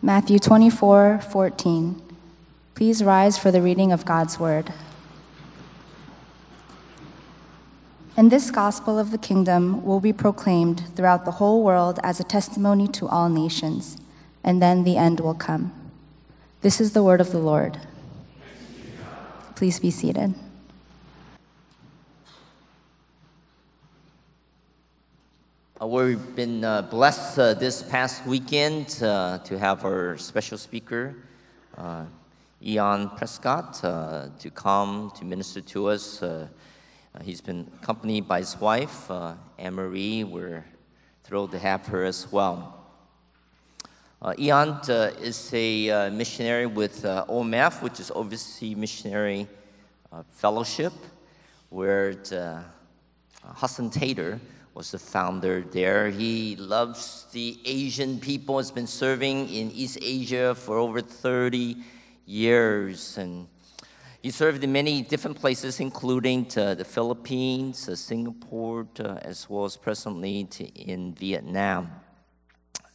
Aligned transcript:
Matthew 0.00 0.38
24 0.38 1.22
14. 1.28 2.00
Please 2.76 3.02
rise 3.02 3.36
for 3.36 3.50
the 3.50 3.60
reading 3.60 3.90
of 3.90 4.04
God's 4.04 4.38
word. 4.38 4.72
And 8.16 8.30
this 8.30 8.52
gospel 8.52 8.96
of 8.96 9.10
the 9.10 9.18
kingdom 9.18 9.84
will 9.84 9.98
be 9.98 10.12
proclaimed 10.12 10.84
throughout 10.94 11.24
the 11.24 11.32
whole 11.32 11.64
world 11.64 11.98
as 12.04 12.20
a 12.20 12.24
testimony 12.24 12.86
to 12.88 13.08
all 13.08 13.28
nations, 13.28 13.96
and 14.44 14.62
then 14.62 14.84
the 14.84 14.96
end 14.96 15.18
will 15.18 15.34
come. 15.34 15.72
This 16.60 16.80
is 16.80 16.92
the 16.92 17.02
word 17.02 17.20
of 17.20 17.32
the 17.32 17.40
Lord. 17.40 17.80
Please 19.56 19.80
be 19.80 19.90
seated. 19.90 20.32
Uh, 25.80 25.86
we've 25.86 26.34
been 26.34 26.64
uh, 26.64 26.82
blessed 26.82 27.38
uh, 27.38 27.54
this 27.54 27.84
past 27.84 28.26
weekend 28.26 29.00
uh, 29.00 29.38
to 29.44 29.56
have 29.56 29.84
our 29.84 30.18
special 30.18 30.58
speaker, 30.58 31.14
uh, 31.76 32.04
Ian 32.60 33.08
Prescott, 33.10 33.84
uh, 33.84 34.26
to 34.40 34.50
come 34.50 35.12
to 35.16 35.24
minister 35.24 35.60
to 35.60 35.86
us. 35.86 36.20
he's 37.22 37.40
been 37.40 37.70
accompanied 37.80 38.26
by 38.26 38.40
his 38.40 38.60
wife, 38.60 39.08
Anne 39.56 39.74
Marie. 39.74 40.24
We're 40.24 40.64
thrilled 41.22 41.52
to 41.52 41.60
have 41.60 41.86
her 41.86 42.02
as 42.02 42.26
well. 42.32 42.74
Ian 44.36 44.80
is 45.22 45.48
a 45.54 46.10
missionary 46.10 46.66
with 46.66 47.04
OMF, 47.04 47.82
which 47.82 48.00
is 48.00 48.10
Overseas 48.10 48.76
Missionary 48.76 49.46
Fellowship, 50.32 50.92
where 51.70 52.16
Hudson 53.44 53.90
Taylor 53.90 54.40
was 54.78 54.92
the 54.92 54.98
founder 54.98 55.64
there. 55.72 56.08
He 56.08 56.54
loves 56.54 57.26
the 57.32 57.58
Asian 57.64 58.20
people, 58.20 58.58
has 58.58 58.70
been 58.70 58.86
serving 58.86 59.48
in 59.48 59.72
East 59.72 59.98
Asia 60.00 60.54
for 60.54 60.78
over 60.78 61.00
30 61.00 61.78
years. 62.26 63.18
And 63.18 63.48
he 64.22 64.30
served 64.30 64.62
in 64.62 64.70
many 64.70 65.02
different 65.02 65.36
places, 65.36 65.80
including 65.80 66.46
to 66.50 66.76
the 66.76 66.84
Philippines, 66.84 67.86
to 67.86 67.96
Singapore, 67.96 68.86
as 69.22 69.50
well 69.50 69.64
as 69.64 69.76
presently 69.76 70.44
to, 70.44 70.64
in 70.66 71.12
Vietnam. 71.14 71.90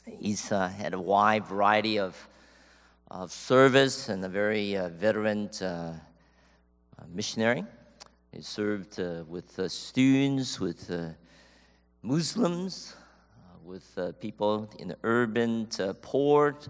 He's 0.06 0.54
uh, 0.54 0.70
had 0.70 0.94
a 0.94 1.02
wide 1.02 1.46
variety 1.48 2.00
of, 2.00 2.16
of 3.12 3.30
service 3.30 4.08
and 4.08 4.24
a 4.24 4.30
very 4.30 4.78
uh, 4.78 4.88
veteran 4.88 5.50
uh, 5.62 5.96
missionary. 7.10 7.66
He 8.32 8.42
served 8.42 9.02
uh, 9.02 9.26
with 9.28 9.60
uh, 9.60 9.68
students, 9.68 10.62
with 10.62 10.90
uh, 10.90 11.10
Muslims, 12.06 12.98
uh, 13.32 13.58
with 13.64 13.98
uh, 13.98 14.12
people 14.20 14.70
in 14.78 14.90
the 14.90 14.98
urban 15.04 15.70
uh, 15.80 15.94
port. 16.02 16.68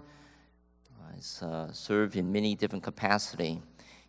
He's 1.12 1.42
served 1.72 2.14
in 2.14 2.30
many 2.30 2.54
different 2.54 2.84
capacity. 2.84 3.60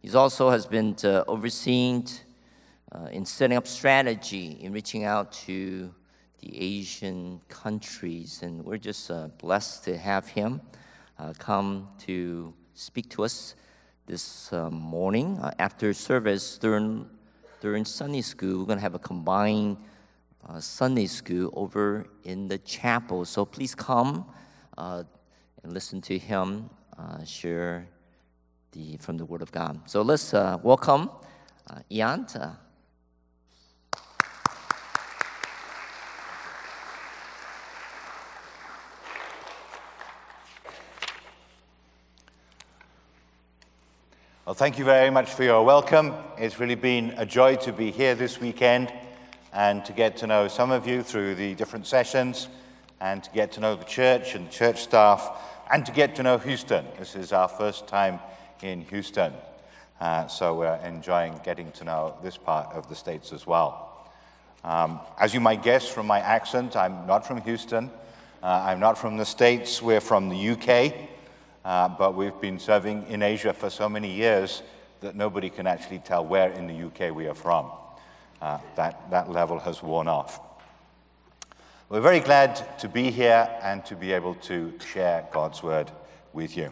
He 0.03 0.15
also 0.15 0.51
has 0.51 0.67
been 0.67 0.95
overseen 1.27 2.05
in 3.11 3.25
setting 3.25 3.57
up 3.57 3.67
strategy 3.67 4.57
in 4.61 4.71
reaching 4.71 5.03
out 5.03 5.31
to 5.47 5.93
the 6.39 6.59
Asian 6.59 7.41
countries, 7.47 8.41
and 8.41 8.63
we're 8.63 8.77
just 8.77 9.11
blessed 9.37 9.83
to 9.85 9.97
have 9.97 10.27
him 10.27 10.61
come 11.37 11.87
to 12.05 12.53
speak 12.73 13.09
to 13.09 13.23
us 13.23 13.55
this 14.07 14.51
uh, 14.53 14.69
morning 14.69 15.39
uh, 15.39 15.51
after 15.59 15.93
service 15.93 16.57
during 16.57 17.07
during 17.61 17.85
Sunday 17.85 18.21
school. 18.21 18.59
We're 18.59 18.65
going 18.65 18.77
to 18.79 18.83
have 18.83 18.95
a 18.95 18.99
combined 18.99 19.77
uh, 20.47 20.59
Sunday 20.59 21.07
school 21.07 21.49
over 21.53 22.05
in 22.23 22.47
the 22.47 22.57
chapel. 22.59 23.25
So 23.25 23.45
please 23.45 23.73
come 23.75 24.25
uh, 24.77 25.03
and 25.63 25.73
listen 25.73 26.02
to 26.02 26.17
him 26.17 26.69
uh, 26.97 27.23
share 27.23 27.87
the, 28.71 28.97
from 28.97 29.17
the 29.17 29.25
Word 29.25 29.41
of 29.41 29.52
God. 29.52 29.79
So 29.85 30.02
let's 30.02 30.33
uh, 30.33 30.57
welcome 30.61 31.09
uh, 31.69 31.79
Ian. 31.91 32.27
Well, 44.45 44.53
thank 44.53 44.77
you 44.77 44.86
very 44.86 45.09
much 45.09 45.31
for 45.31 45.43
your 45.43 45.65
welcome. 45.65 46.14
It's 46.37 46.59
really 46.59 46.75
been 46.75 47.15
a 47.17 47.25
joy 47.25 47.55
to 47.55 47.73
be 47.73 47.89
here 47.89 48.14
this 48.14 48.39
weekend 48.39 48.93
and 49.55 49.86
to 49.86 49.93
get 49.93 50.17
to 50.17 50.27
know 50.27 50.49
some 50.49 50.70
of 50.70 50.86
you 50.86 51.02
through 51.02 51.33
the 51.33 51.55
different 51.55 51.88
sessions, 51.88 52.49
and 52.99 53.23
to 53.23 53.32
get 53.32 53.54
to 53.54 53.61
know 53.61 53.76
the 53.76 53.86
church 53.86 54.36
and 54.36 54.48
the 54.48 54.52
church 54.52 54.83
staff, 54.83 55.42
and 55.71 55.86
to 55.86 55.93
get 55.93 56.16
to 56.17 56.23
know 56.23 56.38
Houston. 56.38 56.86
This 56.99 57.16
is 57.16 57.32
our 57.32 57.48
first 57.48 57.88
time 57.88 58.20
in 58.61 58.82
Houston, 58.82 59.33
uh, 60.02 60.27
so 60.27 60.55
we're 60.55 60.76
enjoying 60.83 61.39
getting 61.44 61.71
to 61.71 61.86
know 61.86 62.17
this 62.21 62.36
part 62.36 62.73
of 62.73 62.89
the 62.89 62.95
States 62.95 63.32
as 63.32 63.48
well. 63.48 64.10
Um, 64.65 64.99
as 65.17 65.33
you 65.33 65.39
might 65.39 65.64
guess 65.64 65.88
from 65.88 66.05
my 66.05 66.20
accent, 66.20 66.76
I'm 66.76 67.08
not 67.08 67.26
from 67.26 67.39
Houston. 67.42 67.89
Uh, 68.44 68.65
I'm 68.67 68.82
not 68.82 68.98
from 68.98 69.15
the 69.15 69.26
States. 69.26 69.82
We're 69.82 70.02
from 70.02 70.27
the 70.27 70.49
UK. 70.49 70.94
Uh, 71.64 71.89
but 71.89 72.15
we've 72.15 72.39
been 72.42 72.60
serving 72.60 73.05
in 73.08 73.21
Asia 73.21 73.54
for 73.54 73.70
so 73.70 73.88
many 73.88 74.11
years 74.11 74.64
that 75.02 75.15
nobody 75.15 75.49
can 75.49 75.65
actually 75.65 75.99
tell 75.99 76.26
where 76.26 76.52
in 76.52 76.67
the 76.67 76.88
UK 76.88 77.15
we 77.15 77.27
are 77.27 77.33
from 77.33 77.71
uh, 78.41 78.59
that, 78.75 79.09
that 79.11 79.31
level 79.31 79.59
has 79.59 79.81
worn 79.81 80.07
off. 80.07 80.39
We're 81.89 82.01
very 82.01 82.19
glad 82.19 82.79
to 82.79 82.89
be 82.89 83.11
here 83.11 83.47
and 83.61 83.85
to 83.85 83.95
be 83.95 84.11
able 84.11 84.35
to 84.35 84.73
share 84.91 85.27
God's 85.31 85.61
word 85.61 85.91
with 86.33 86.57
you. 86.57 86.71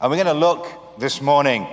And 0.00 0.10
we're 0.10 0.22
going 0.22 0.26
to 0.26 0.34
look 0.34 0.98
this 0.98 1.22
morning 1.22 1.66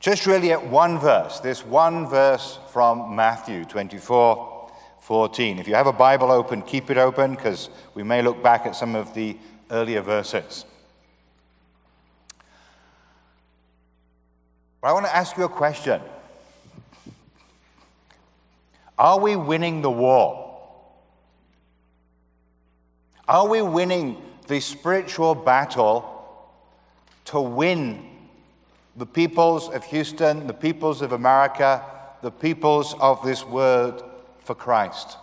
just 0.00 0.26
really 0.26 0.52
at 0.52 0.66
one 0.66 0.98
verse, 0.98 1.40
this 1.40 1.64
one 1.64 2.08
verse 2.08 2.58
from 2.72 3.14
Matthew 3.14 3.64
24 3.64 4.52
14. 5.00 5.58
If 5.58 5.66
you 5.66 5.74
have 5.74 5.88
a 5.88 5.92
Bible 5.92 6.30
open, 6.30 6.62
keep 6.62 6.88
it 6.90 6.96
open 6.96 7.34
because 7.34 7.70
we 7.94 8.02
may 8.02 8.22
look 8.22 8.42
back 8.42 8.66
at 8.66 8.76
some 8.76 8.94
of 8.94 9.12
the 9.14 9.36
earlier 9.70 10.00
verses. 10.00 10.64
But 14.80 14.88
I 14.88 14.92
want 14.92 15.06
to 15.06 15.16
ask 15.16 15.36
you 15.36 15.44
a 15.44 15.48
question. 15.48 16.00
Are 19.02 19.18
we 19.18 19.34
winning 19.34 19.82
the 19.82 19.90
war? 19.90 20.60
Are 23.26 23.48
we 23.48 23.60
winning 23.60 24.22
the 24.46 24.60
spiritual 24.60 25.34
battle 25.34 26.08
to 27.24 27.40
win 27.40 28.08
the 28.94 29.04
peoples 29.04 29.68
of 29.70 29.82
Houston, 29.86 30.46
the 30.46 30.54
peoples 30.54 31.02
of 31.02 31.10
America, 31.10 31.84
the 32.22 32.30
peoples 32.30 32.94
of 33.00 33.20
this 33.24 33.44
world 33.44 34.04
for 34.38 34.54
Christ? 34.54 35.16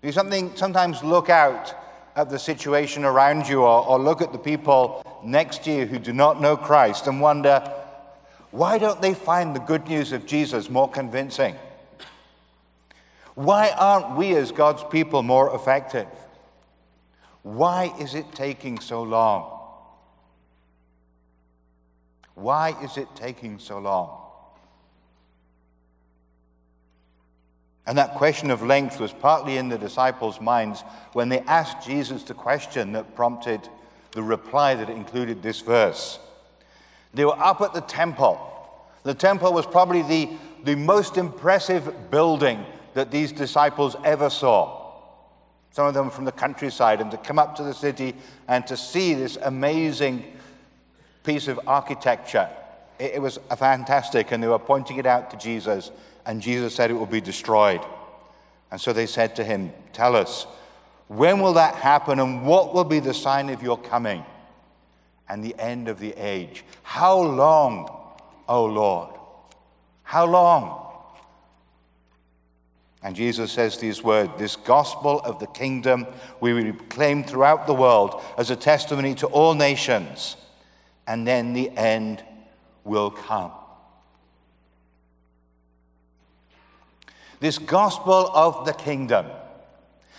Do 0.00 0.08
you 0.08 0.12
something, 0.12 0.56
sometimes 0.56 1.04
look 1.04 1.28
out 1.28 1.74
at 2.16 2.30
the 2.30 2.38
situation 2.38 3.04
around 3.04 3.46
you 3.46 3.60
or, 3.60 3.86
or 3.86 3.98
look 3.98 4.22
at 4.22 4.32
the 4.32 4.38
people 4.38 5.04
next 5.22 5.64
to 5.64 5.70
you 5.70 5.84
who 5.84 5.98
do 5.98 6.14
not 6.14 6.40
know 6.40 6.56
Christ 6.56 7.06
and 7.06 7.20
wonder, 7.20 7.60
why 8.50 8.78
don't 8.78 9.02
they 9.02 9.12
find 9.12 9.54
the 9.54 9.60
good 9.60 9.86
news 9.88 10.12
of 10.12 10.24
Jesus 10.24 10.70
more 10.70 10.88
convincing? 10.88 11.54
Why 13.34 13.70
aren't 13.70 14.16
we 14.16 14.34
as 14.36 14.52
God's 14.52 14.84
people 14.84 15.22
more 15.22 15.54
effective? 15.54 16.06
Why 17.42 17.92
is 17.98 18.14
it 18.14 18.32
taking 18.32 18.80
so 18.80 19.02
long? 19.02 19.60
Why 22.34 22.74
is 22.82 22.96
it 22.96 23.08
taking 23.14 23.58
so 23.58 23.78
long? 23.78 24.20
And 27.86 27.98
that 27.98 28.14
question 28.14 28.50
of 28.50 28.62
length 28.62 28.98
was 28.98 29.12
partly 29.12 29.58
in 29.58 29.68
the 29.68 29.76
disciples' 29.76 30.40
minds 30.40 30.82
when 31.12 31.28
they 31.28 31.40
asked 31.40 31.86
Jesus 31.86 32.22
the 32.22 32.34
question 32.34 32.92
that 32.92 33.14
prompted 33.14 33.68
the 34.12 34.22
reply 34.22 34.74
that 34.74 34.88
included 34.88 35.42
this 35.42 35.60
verse. 35.60 36.18
They 37.12 37.24
were 37.24 37.38
up 37.38 37.60
at 37.60 37.74
the 37.74 37.82
temple. 37.82 38.40
The 39.02 39.12
temple 39.14 39.52
was 39.52 39.66
probably 39.66 40.02
the, 40.02 40.30
the 40.64 40.76
most 40.76 41.18
impressive 41.18 42.10
building 42.10 42.64
that 42.94 43.10
these 43.10 43.32
disciples 43.32 43.96
ever 44.04 44.30
saw. 44.30 44.80
Some 45.70 45.86
of 45.86 45.94
them 45.94 46.10
from 46.10 46.24
the 46.24 46.32
countryside, 46.32 47.00
and 47.00 47.10
to 47.10 47.16
come 47.16 47.38
up 47.38 47.56
to 47.56 47.64
the 47.64 47.74
city 47.74 48.14
and 48.46 48.66
to 48.68 48.76
see 48.76 49.14
this 49.14 49.36
amazing 49.42 50.24
piece 51.24 51.48
of 51.48 51.58
architecture. 51.66 52.48
It, 52.98 53.14
it 53.14 53.22
was 53.22 53.38
fantastic, 53.56 54.30
and 54.30 54.42
they 54.42 54.46
were 54.46 54.58
pointing 54.58 54.98
it 54.98 55.06
out 55.06 55.30
to 55.32 55.36
Jesus, 55.36 55.90
and 56.26 56.40
Jesus 56.40 56.74
said 56.74 56.90
it 56.90 56.94
will 56.94 57.06
be 57.06 57.20
destroyed. 57.20 57.80
And 58.70 58.80
so 58.80 58.92
they 58.92 59.06
said 59.06 59.36
to 59.36 59.44
him, 59.44 59.72
Tell 59.92 60.14
us, 60.14 60.46
when 61.08 61.40
will 61.40 61.54
that 61.54 61.74
happen, 61.74 62.20
and 62.20 62.46
what 62.46 62.72
will 62.72 62.84
be 62.84 63.00
the 63.00 63.14
sign 63.14 63.50
of 63.50 63.62
your 63.62 63.78
coming 63.78 64.24
and 65.28 65.42
the 65.42 65.56
end 65.58 65.88
of 65.88 65.98
the 65.98 66.12
age? 66.12 66.64
How 66.82 67.18
long, 67.20 67.90
O 68.48 68.64
Lord? 68.64 69.14
How 70.04 70.26
long? 70.26 70.83
And 73.04 73.14
Jesus 73.14 73.52
says 73.52 73.76
these 73.76 74.02
words 74.02 74.32
This 74.38 74.56
gospel 74.56 75.20
of 75.20 75.38
the 75.38 75.46
kingdom 75.46 76.06
we 76.40 76.54
will 76.54 76.72
proclaim 76.72 77.22
throughout 77.22 77.66
the 77.66 77.74
world 77.74 78.20
as 78.38 78.50
a 78.50 78.56
testimony 78.56 79.14
to 79.16 79.26
all 79.26 79.54
nations, 79.54 80.36
and 81.06 81.26
then 81.26 81.52
the 81.52 81.70
end 81.76 82.24
will 82.82 83.10
come. 83.10 83.52
This 87.40 87.58
gospel 87.58 88.30
of 88.32 88.64
the 88.64 88.72
kingdom. 88.72 89.26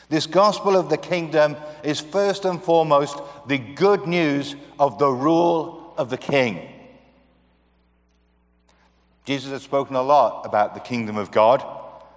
This 0.07 0.27
gospel 0.27 0.75
of 0.75 0.91
the 0.91 0.97
kingdom 0.97 1.55
is 1.83 1.99
first 1.99 2.45
and 2.45 2.61
foremost 2.61 3.19
the 3.47 3.57
good 3.57 4.05
news 4.05 4.55
of 4.77 4.99
the 4.99 5.09
rule 5.09 5.95
of 5.97 6.11
the 6.11 6.17
king. 6.17 6.69
Jesus 9.25 9.51
has 9.51 9.63
spoken 9.63 9.95
a 9.95 10.03
lot 10.03 10.45
about 10.45 10.75
the 10.75 10.79
kingdom 10.79 11.17
of 11.17 11.31
God. 11.31 11.65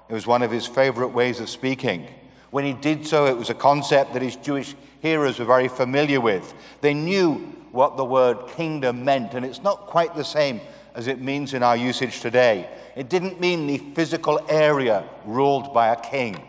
It 0.08 0.14
was 0.14 0.26
one 0.26 0.42
of 0.42 0.50
his 0.50 0.66
favorite 0.66 1.08
ways 1.08 1.40
of 1.40 1.48
speaking. 1.48 2.06
When 2.50 2.64
he 2.64 2.72
did 2.72 3.06
so, 3.06 3.26
it 3.26 3.36
was 3.36 3.50
a 3.50 3.54
concept 3.54 4.14
that 4.14 4.22
his 4.22 4.36
Jewish 4.36 4.74
hearers 5.00 5.38
were 5.38 5.44
very 5.44 5.68
familiar 5.68 6.20
with. 6.20 6.54
They 6.80 6.94
knew 6.94 7.34
what 7.72 7.96
the 7.96 8.04
word 8.04 8.48
kingdom 8.56 9.04
meant, 9.04 9.34
and 9.34 9.44
it's 9.44 9.62
not 9.62 9.86
quite 9.86 10.14
the 10.16 10.24
same 10.24 10.60
as 10.94 11.06
it 11.06 11.20
means 11.20 11.52
in 11.54 11.62
our 11.62 11.76
usage 11.76 12.20
today. 12.20 12.68
It 12.96 13.08
didn't 13.08 13.40
mean 13.40 13.66
the 13.66 13.78
physical 13.94 14.40
area 14.48 15.04
ruled 15.24 15.74
by 15.74 15.88
a 15.88 16.00
king. 16.00 16.42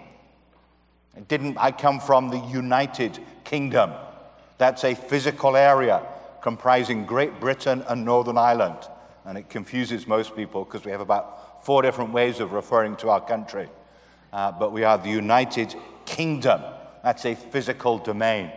It 1.15 1.27
didn't, 1.27 1.57
I 1.57 1.71
come 1.71 1.99
from 1.99 2.29
the 2.29 2.39
United 2.39 3.19
Kingdom. 3.43 3.91
That's 4.57 4.83
a 4.85 4.95
physical 4.95 5.57
area 5.57 6.01
comprising 6.41 7.05
Great 7.05 7.39
Britain 7.39 7.83
and 7.87 8.05
Northern 8.05 8.37
Ireland. 8.37 8.77
And 9.25 9.37
it 9.37 9.49
confuses 9.49 10.07
most 10.07 10.35
people 10.35 10.63
because 10.63 10.85
we 10.85 10.91
have 10.91 11.01
about 11.01 11.48
four 11.63 11.81
different 11.81 12.11
ways 12.13 12.39
of 12.39 12.51
referring 12.51 12.95
to 12.97 13.09
our 13.09 13.21
country. 13.21 13.69
Uh, 14.31 14.51
but 14.51 14.71
we 14.71 14.83
are 14.83 14.97
the 14.97 15.09
United 15.09 15.75
Kingdom. 16.05 16.61
That's 17.03 17.25
a 17.25 17.35
physical 17.35 17.97
domain. 17.97 18.51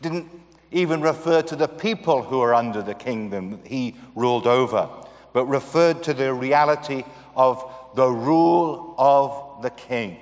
Didn't 0.00 0.28
even 0.70 1.00
refer 1.00 1.42
to 1.42 1.56
the 1.56 1.68
people 1.68 2.22
who 2.22 2.40
are 2.40 2.54
under 2.54 2.82
the 2.82 2.94
kingdom 2.94 3.60
he 3.64 3.94
ruled 4.14 4.46
over, 4.46 4.88
but 5.32 5.46
referred 5.46 6.02
to 6.04 6.14
the 6.14 6.32
reality 6.32 7.04
of 7.36 7.70
the 7.94 8.08
rule 8.08 8.94
of 8.98 9.62
the 9.62 9.70
king. 9.70 10.18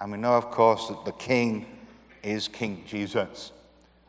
And 0.00 0.12
we 0.12 0.18
know, 0.18 0.34
of 0.34 0.50
course, 0.50 0.88
that 0.88 1.04
the 1.04 1.12
king 1.12 1.66
is 2.22 2.48
King 2.48 2.84
Jesus. 2.86 3.52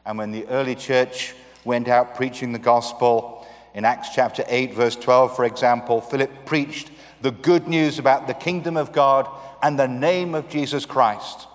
And 0.06 0.18
when 0.18 0.32
the 0.32 0.48
early 0.48 0.76
church 0.76 1.36
went 1.66 1.88
out 1.88 2.16
preaching 2.16 2.52
the 2.52 2.60
gospel, 2.60 3.48
in 3.80 3.86
Acts 3.86 4.10
chapter 4.14 4.44
8, 4.50 4.74
verse 4.74 4.98
12, 4.98 5.38
for 5.38 5.46
example, 5.46 6.02
Philip 6.02 6.46
preached 6.46 6.92
the 7.22 7.32
good 7.32 7.66
news 7.66 7.98
about 7.98 8.28
the 8.28 8.34
kingdom 8.34 8.76
of 8.76 8.92
God 8.92 9.26
and 9.64 9.80
the 9.80 9.88
name 9.88 10.36
of 10.36 10.50
Jesus 10.50 10.86
Christ. 10.86 11.48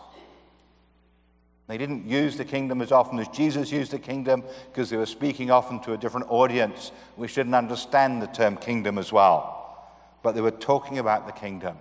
They 1.69 1.77
didn't 1.77 2.09
use 2.09 2.39
the 2.39 2.47
kingdom 2.47 2.81
as 2.81 2.93
often 2.93 3.19
as 3.19 3.29
Jesus 3.29 3.71
used 3.71 3.91
the 3.91 3.99
kingdom 3.99 4.43
because 4.71 4.89
they 4.89 4.97
were 4.97 5.05
speaking 5.05 5.51
often 5.51 5.81
to 5.81 5.93
a 5.93 5.99
different 5.99 6.31
audience. 6.31 6.93
We 7.19 7.29
shouldn't 7.29 7.55
understand 7.55 8.23
the 8.23 8.27
term 8.29 8.57
kingdom 8.57 8.97
as 8.97 9.13
well. 9.13 9.87
But 10.23 10.33
they 10.33 10.41
were 10.41 10.51
talking 10.51 10.99
about 10.99 11.27
the 11.27 11.33
kingdom. 11.35 11.77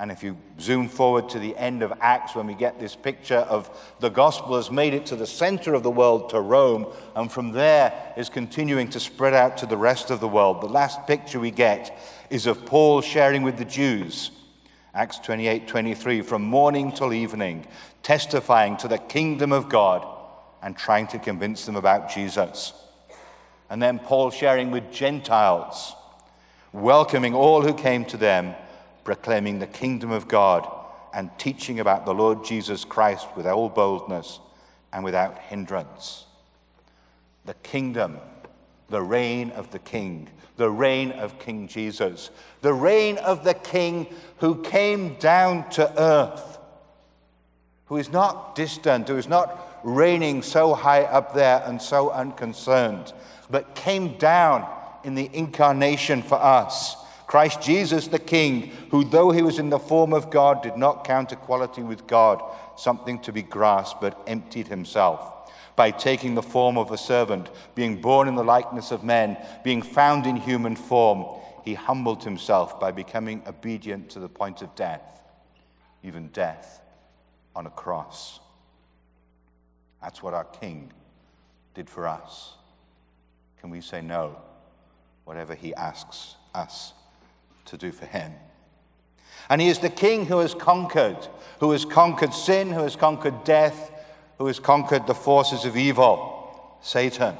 And 0.00 0.10
if 0.10 0.22
you 0.22 0.38
zoom 0.58 0.88
forward 0.88 1.28
to 1.28 1.38
the 1.38 1.54
end 1.58 1.82
of 1.82 1.92
Acts, 2.00 2.34
when 2.34 2.46
we 2.46 2.54
get 2.54 2.80
this 2.80 2.96
picture 2.96 3.36
of 3.36 3.68
the 4.00 4.08
gospel 4.08 4.56
has 4.56 4.70
made 4.70 4.94
it 4.94 5.04
to 5.06 5.14
the 5.14 5.26
center 5.26 5.74
of 5.74 5.82
the 5.82 5.90
world, 5.90 6.30
to 6.30 6.40
Rome, 6.40 6.86
and 7.14 7.30
from 7.30 7.52
there 7.52 8.14
is 8.16 8.30
continuing 8.30 8.88
to 8.88 8.98
spread 8.98 9.34
out 9.34 9.58
to 9.58 9.66
the 9.66 9.76
rest 9.76 10.10
of 10.10 10.20
the 10.20 10.26
world, 10.26 10.62
the 10.62 10.68
last 10.68 11.06
picture 11.06 11.38
we 11.38 11.50
get 11.50 12.00
is 12.30 12.46
of 12.46 12.64
Paul 12.64 13.02
sharing 13.02 13.42
with 13.42 13.58
the 13.58 13.66
Jews. 13.66 14.30
Acts 14.94 15.18
28 15.18 15.68
23, 15.68 16.22
from 16.22 16.40
morning 16.40 16.92
till 16.92 17.12
evening, 17.12 17.66
testifying 18.02 18.78
to 18.78 18.88
the 18.88 18.96
kingdom 18.96 19.52
of 19.52 19.68
God 19.68 20.06
and 20.62 20.74
trying 20.74 21.08
to 21.08 21.18
convince 21.18 21.66
them 21.66 21.76
about 21.76 22.08
Jesus. 22.08 22.72
And 23.68 23.82
then 23.82 23.98
Paul 23.98 24.30
sharing 24.30 24.70
with 24.70 24.90
Gentiles, 24.90 25.94
welcoming 26.72 27.34
all 27.34 27.60
who 27.60 27.74
came 27.74 28.06
to 28.06 28.16
them 28.16 28.54
proclaiming 29.04 29.58
the 29.58 29.66
kingdom 29.66 30.10
of 30.10 30.28
God 30.28 30.68
and 31.14 31.30
teaching 31.38 31.80
about 31.80 32.04
the 32.04 32.14
Lord 32.14 32.44
Jesus 32.44 32.84
Christ 32.84 33.26
with 33.36 33.46
all 33.46 33.68
boldness 33.68 34.40
and 34.92 35.04
without 35.04 35.38
hindrance. 35.38 36.26
The 37.44 37.54
kingdom, 37.54 38.18
the 38.88 39.02
reign 39.02 39.50
of 39.52 39.70
the 39.70 39.78
king, 39.78 40.28
the 40.56 40.70
reign 40.70 41.12
of 41.12 41.38
King 41.38 41.68
Jesus, 41.68 42.30
the 42.60 42.74
reign 42.74 43.16
of 43.18 43.44
the 43.44 43.54
king 43.54 44.06
who 44.38 44.60
came 44.62 45.14
down 45.14 45.68
to 45.70 46.00
earth, 46.00 46.58
who 47.86 47.96
is 47.96 48.12
not 48.12 48.54
distant, 48.54 49.08
who 49.08 49.16
is 49.16 49.26
not 49.26 49.80
reigning 49.82 50.42
so 50.42 50.74
high 50.74 51.04
up 51.04 51.34
there 51.34 51.62
and 51.64 51.80
so 51.80 52.10
unconcerned, 52.10 53.12
but 53.48 53.74
came 53.74 54.18
down 54.18 54.68
in 55.02 55.14
the 55.14 55.30
incarnation 55.32 56.22
for 56.22 56.36
us 56.36 56.96
Christ 57.30 57.62
Jesus 57.62 58.08
the 58.08 58.18
King, 58.18 58.72
who, 58.90 59.04
though 59.04 59.30
he 59.30 59.40
was 59.40 59.60
in 59.60 59.70
the 59.70 59.78
form 59.78 60.12
of 60.12 60.32
God, 60.32 60.64
did 60.64 60.76
not 60.76 61.04
count 61.04 61.30
equality 61.30 61.80
with 61.80 62.08
God 62.08 62.42
something 62.76 63.20
to 63.20 63.32
be 63.32 63.40
grasped, 63.40 64.00
but 64.00 64.20
emptied 64.26 64.66
himself 64.66 65.52
by 65.76 65.92
taking 65.92 66.34
the 66.34 66.42
form 66.42 66.76
of 66.76 66.90
a 66.90 66.98
servant, 66.98 67.48
being 67.76 68.00
born 68.00 68.26
in 68.26 68.34
the 68.34 68.42
likeness 68.42 68.90
of 68.90 69.04
men, 69.04 69.36
being 69.62 69.80
found 69.80 70.26
in 70.26 70.34
human 70.34 70.74
form. 70.74 71.40
He 71.64 71.74
humbled 71.74 72.24
himself 72.24 72.80
by 72.80 72.90
becoming 72.90 73.44
obedient 73.46 74.10
to 74.10 74.18
the 74.18 74.28
point 74.28 74.60
of 74.60 74.74
death, 74.74 75.20
even 76.02 76.30
death 76.30 76.82
on 77.54 77.64
a 77.64 77.70
cross. 77.70 78.40
That's 80.02 80.20
what 80.20 80.34
our 80.34 80.46
King 80.46 80.90
did 81.76 81.88
for 81.88 82.08
us. 82.08 82.54
Can 83.60 83.70
we 83.70 83.80
say 83.82 84.00
no, 84.00 84.36
whatever 85.24 85.54
he 85.54 85.72
asks 85.76 86.34
us? 86.52 86.94
To 87.70 87.76
do 87.76 87.90
for 87.90 88.06
him. 88.06 88.32
And 89.48 89.60
he 89.60 89.68
is 89.68 89.80
the 89.80 89.90
king 89.90 90.26
who 90.26 90.38
has 90.38 90.54
conquered, 90.54 91.18
who 91.58 91.72
has 91.72 91.84
conquered 91.84 92.32
sin, 92.32 92.70
who 92.70 92.82
has 92.82 92.94
conquered 92.94 93.42
death, 93.44 93.90
who 94.38 94.46
has 94.46 94.60
conquered 94.60 95.06
the 95.06 95.14
forces 95.14 95.64
of 95.64 95.76
evil, 95.76 96.78
Satan, 96.80 97.36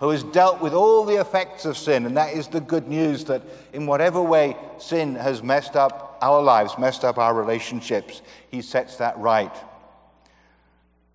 who 0.00 0.10
has 0.10 0.22
dealt 0.22 0.60
with 0.60 0.72
all 0.72 1.04
the 1.04 1.20
effects 1.20 1.64
of 1.64 1.76
sin. 1.76 2.06
And 2.06 2.16
that 2.16 2.32
is 2.32 2.48
the 2.48 2.60
good 2.60 2.86
news 2.86 3.24
that 3.24 3.42
in 3.72 3.86
whatever 3.86 4.22
way 4.22 4.56
sin 4.78 5.16
has 5.16 5.42
messed 5.42 5.74
up 5.74 6.18
our 6.20 6.40
lives, 6.40 6.78
messed 6.78 7.04
up 7.04 7.18
our 7.18 7.34
relationships, 7.34 8.22
he 8.50 8.62
sets 8.62 8.96
that 8.96 9.18
right. 9.18 9.54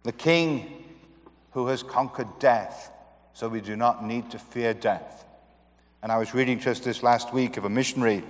The 0.03 0.11
king 0.11 0.83
who 1.51 1.67
has 1.67 1.83
conquered 1.83 2.39
death, 2.39 2.91
so 3.33 3.47
we 3.47 3.61
do 3.61 3.75
not 3.75 4.05
need 4.05 4.31
to 4.31 4.39
fear 4.39 4.73
death. 4.73 5.25
And 6.01 6.11
I 6.11 6.17
was 6.17 6.33
reading 6.33 6.59
just 6.59 6.83
this 6.83 7.01
last 7.01 7.33
week 7.33 7.55
of 7.55 7.63
a 7.63 7.69
missionary 7.69 8.23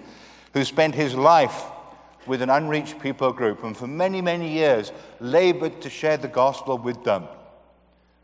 who 0.53 0.63
spent 0.63 0.95
his 0.95 1.15
life 1.15 1.65
with 2.25 2.41
an 2.41 2.50
unreached 2.50 3.00
people 3.00 3.33
group 3.33 3.63
and 3.63 3.75
for 3.75 3.88
many, 3.88 4.22
many 4.22 4.50
years 4.50 4.91
labored 5.19 5.81
to 5.81 5.89
share 5.89 6.17
the 6.17 6.27
gospel 6.27 6.77
with 6.77 7.03
them. 7.03 7.27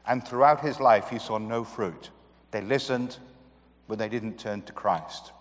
And 0.06 0.26
throughout 0.26 0.62
his 0.62 0.80
life, 0.80 1.10
he 1.10 1.20
saw 1.20 1.38
no 1.38 1.64
fruit. 1.64 2.10
They 2.52 2.62
listened, 2.62 3.18
but 3.88 3.98
they 4.00 4.10
didn't 4.10 4.40
turn 4.40 4.62
to 4.64 4.74
Christ. 4.74 5.32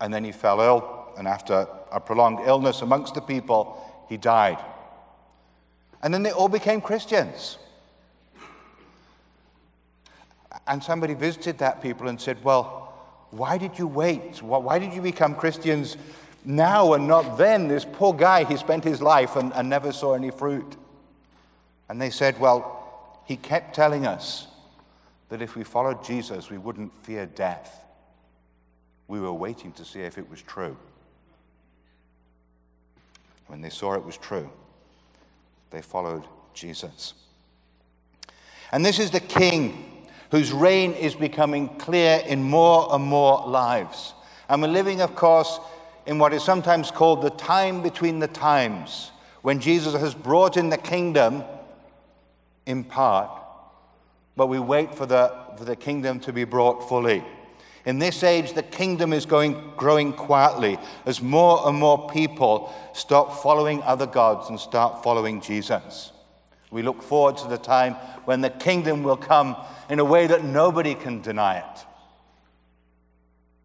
And 0.00 0.12
then 0.14 0.24
he 0.24 0.32
fell 0.32 0.60
ill, 0.60 1.12
and 1.18 1.28
after 1.28 1.66
a 1.90 2.00
prolonged 2.00 2.46
illness 2.46 2.82
amongst 2.82 3.14
the 3.14 3.20
people, 3.20 3.84
he 4.08 4.16
died. 4.16 4.58
And 6.02 6.14
then 6.14 6.22
they 6.22 6.30
all 6.30 6.48
became 6.48 6.80
Christians. 6.80 7.58
And 10.66 10.82
somebody 10.82 11.14
visited 11.14 11.58
that 11.58 11.82
people 11.82 12.08
and 12.08 12.20
said, 12.20 12.42
Well, 12.44 12.87
why 13.30 13.58
did 13.58 13.78
you 13.78 13.86
wait? 13.86 14.42
Why 14.42 14.78
did 14.78 14.92
you 14.94 15.02
become 15.02 15.34
Christians 15.34 15.96
now 16.44 16.94
and 16.94 17.06
not 17.06 17.36
then? 17.36 17.68
This 17.68 17.84
poor 17.84 18.14
guy, 18.14 18.44
he 18.44 18.56
spent 18.56 18.84
his 18.84 19.02
life 19.02 19.36
and, 19.36 19.52
and 19.54 19.68
never 19.68 19.92
saw 19.92 20.14
any 20.14 20.30
fruit. 20.30 20.76
And 21.88 22.00
they 22.00 22.10
said, 22.10 22.38
Well, 22.40 23.20
he 23.24 23.36
kept 23.36 23.74
telling 23.74 24.06
us 24.06 24.46
that 25.28 25.42
if 25.42 25.56
we 25.56 25.64
followed 25.64 26.02
Jesus, 26.02 26.48
we 26.50 26.58
wouldn't 26.58 26.92
fear 27.04 27.26
death. 27.26 27.84
We 29.08 29.20
were 29.20 29.32
waiting 29.32 29.72
to 29.72 29.84
see 29.84 30.00
if 30.00 30.16
it 30.16 30.28
was 30.30 30.40
true. 30.40 30.76
When 33.46 33.60
they 33.60 33.70
saw 33.70 33.94
it 33.94 34.04
was 34.04 34.16
true, 34.16 34.50
they 35.70 35.82
followed 35.82 36.24
Jesus. 36.54 37.14
And 38.72 38.84
this 38.84 38.98
is 38.98 39.10
the 39.10 39.20
king 39.20 39.87
whose 40.30 40.52
reign 40.52 40.92
is 40.92 41.14
becoming 41.14 41.68
clear 41.78 42.22
in 42.26 42.42
more 42.42 42.88
and 42.94 43.04
more 43.04 43.46
lives. 43.46 44.14
And 44.48 44.62
we're 44.62 44.68
living, 44.68 45.00
of 45.00 45.14
course, 45.14 45.58
in 46.06 46.18
what 46.18 46.32
is 46.32 46.42
sometimes 46.42 46.90
called 46.90 47.22
the 47.22 47.30
time 47.30 47.82
between 47.82 48.18
the 48.18 48.28
times, 48.28 49.10
when 49.42 49.60
Jesus 49.60 49.94
has 49.94 50.14
brought 50.14 50.56
in 50.56 50.68
the 50.68 50.78
kingdom 50.78 51.44
in 52.66 52.84
part, 52.84 53.30
but 54.36 54.46
we 54.46 54.58
wait 54.58 54.94
for 54.94 55.06
the, 55.06 55.34
for 55.56 55.64
the 55.64 55.76
kingdom 55.76 56.20
to 56.20 56.32
be 56.32 56.44
brought 56.44 56.88
fully. 56.88 57.24
In 57.84 57.98
this 57.98 58.22
age, 58.22 58.52
the 58.52 58.62
kingdom 58.62 59.12
is 59.12 59.24
going, 59.24 59.72
growing 59.76 60.12
quietly 60.12 60.78
as 61.06 61.22
more 61.22 61.66
and 61.66 61.78
more 61.78 62.08
people 62.10 62.74
stop 62.92 63.42
following 63.42 63.82
other 63.82 64.06
gods 64.06 64.50
and 64.50 64.60
start 64.60 65.02
following 65.02 65.40
Jesus. 65.40 66.12
We 66.70 66.82
look 66.82 67.02
forward 67.02 67.38
to 67.38 67.48
the 67.48 67.56
time 67.56 67.94
when 68.24 68.40
the 68.40 68.50
kingdom 68.50 69.02
will 69.02 69.16
come 69.16 69.56
in 69.88 69.98
a 69.98 70.04
way 70.04 70.26
that 70.26 70.44
nobody 70.44 70.94
can 70.94 71.22
deny 71.22 71.58
it. 71.58 71.86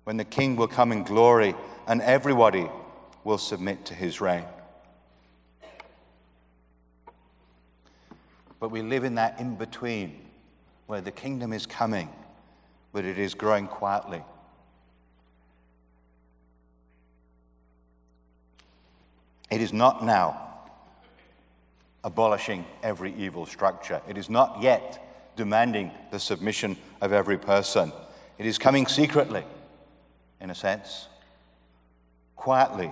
When 0.06 0.18
the 0.18 0.26
king 0.26 0.56
will 0.56 0.68
come 0.68 0.92
in 0.92 1.04
glory 1.04 1.56
and 1.88 2.02
everybody 2.02 2.70
will 3.24 3.38
submit 3.38 3.86
to 3.86 3.94
his 3.94 4.22
reign. 4.22 4.46
But 8.60 8.70
we 8.70 8.82
live 8.82 9.04
in 9.04 9.16
that 9.16 9.40
in 9.40 9.56
between 9.56 10.22
where 10.88 11.02
the 11.02 11.12
kingdom 11.12 11.52
is 11.52 11.66
coming, 11.66 12.10
but 12.94 13.04
it 13.04 13.18
is 13.18 13.34
growing 13.34 13.68
quietly. 13.68 14.22
It 19.52 19.62
is 19.62 19.74
not 19.74 20.04
now 20.06 20.53
abolishing 22.04 22.66
every 22.82 23.14
evil 23.16 23.46
structure. 23.46 24.02
It 24.08 24.18
is 24.18 24.30
not 24.30 24.62
yet 24.62 25.34
demanding 25.36 25.92
the 26.12 26.20
submission 26.20 26.78
of 27.02 27.14
every 27.14 27.38
person. 27.38 27.92
It 28.38 28.46
is 28.46 28.58
coming 28.58 28.88
secretly, 28.88 29.44
in 30.42 30.50
a 30.50 30.56
sense, 30.56 31.08
quietly, 32.36 32.92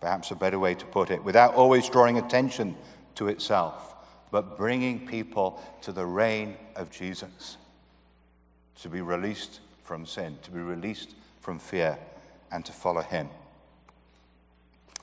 perhaps 0.00 0.30
a 0.30 0.34
better 0.34 0.58
way 0.58 0.74
to 0.74 0.86
put 0.86 1.10
it, 1.10 1.24
without 1.24 1.54
always 1.54 1.88
drawing 1.88 2.18
attention 2.18 2.76
to 3.14 3.28
itself, 3.28 3.94
but 4.30 4.56
bringing 4.56 5.06
people 5.06 5.60
to 5.82 5.92
the 5.92 6.04
reign 6.04 6.56
of 6.76 6.90
Jesus, 6.90 7.56
to 8.82 8.88
be 8.88 9.00
released 9.00 9.60
from 9.82 10.06
sin, 10.06 10.38
to 10.42 10.50
be 10.50 10.60
released 10.60 11.14
from 11.40 11.58
fear, 11.58 11.98
and 12.52 12.64
to 12.64 12.72
follow 12.72 13.02
Him. 13.02 13.28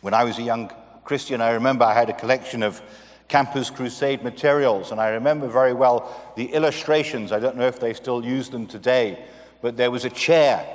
When 0.02 0.14
I 0.14 0.24
was 0.24 0.38
a 0.38 0.44
young 0.44 0.72
Christian, 1.04 1.42
I 1.42 1.52
remember 1.52 1.86
I 1.86 1.94
had 1.94 2.10
a 2.10 2.14
collection 2.14 2.62
of 2.62 2.82
Campus 3.28 3.70
Crusade 3.70 4.24
materials. 4.24 4.92
And 4.92 5.02
I 5.02 5.10
remember 5.10 5.48
very 5.48 5.74
well 5.74 6.34
the 6.36 6.54
illustrations. 6.54 7.32
I 7.32 7.40
don't 7.40 7.58
know 7.58 7.68
if 7.68 7.80
they 7.80 7.94
still 7.94 8.24
use 8.24 8.50
them 8.50 8.68
today, 8.68 9.26
but 9.62 9.78
there 9.78 9.92
was 9.92 10.06
a 10.06 10.10
chair, 10.10 10.66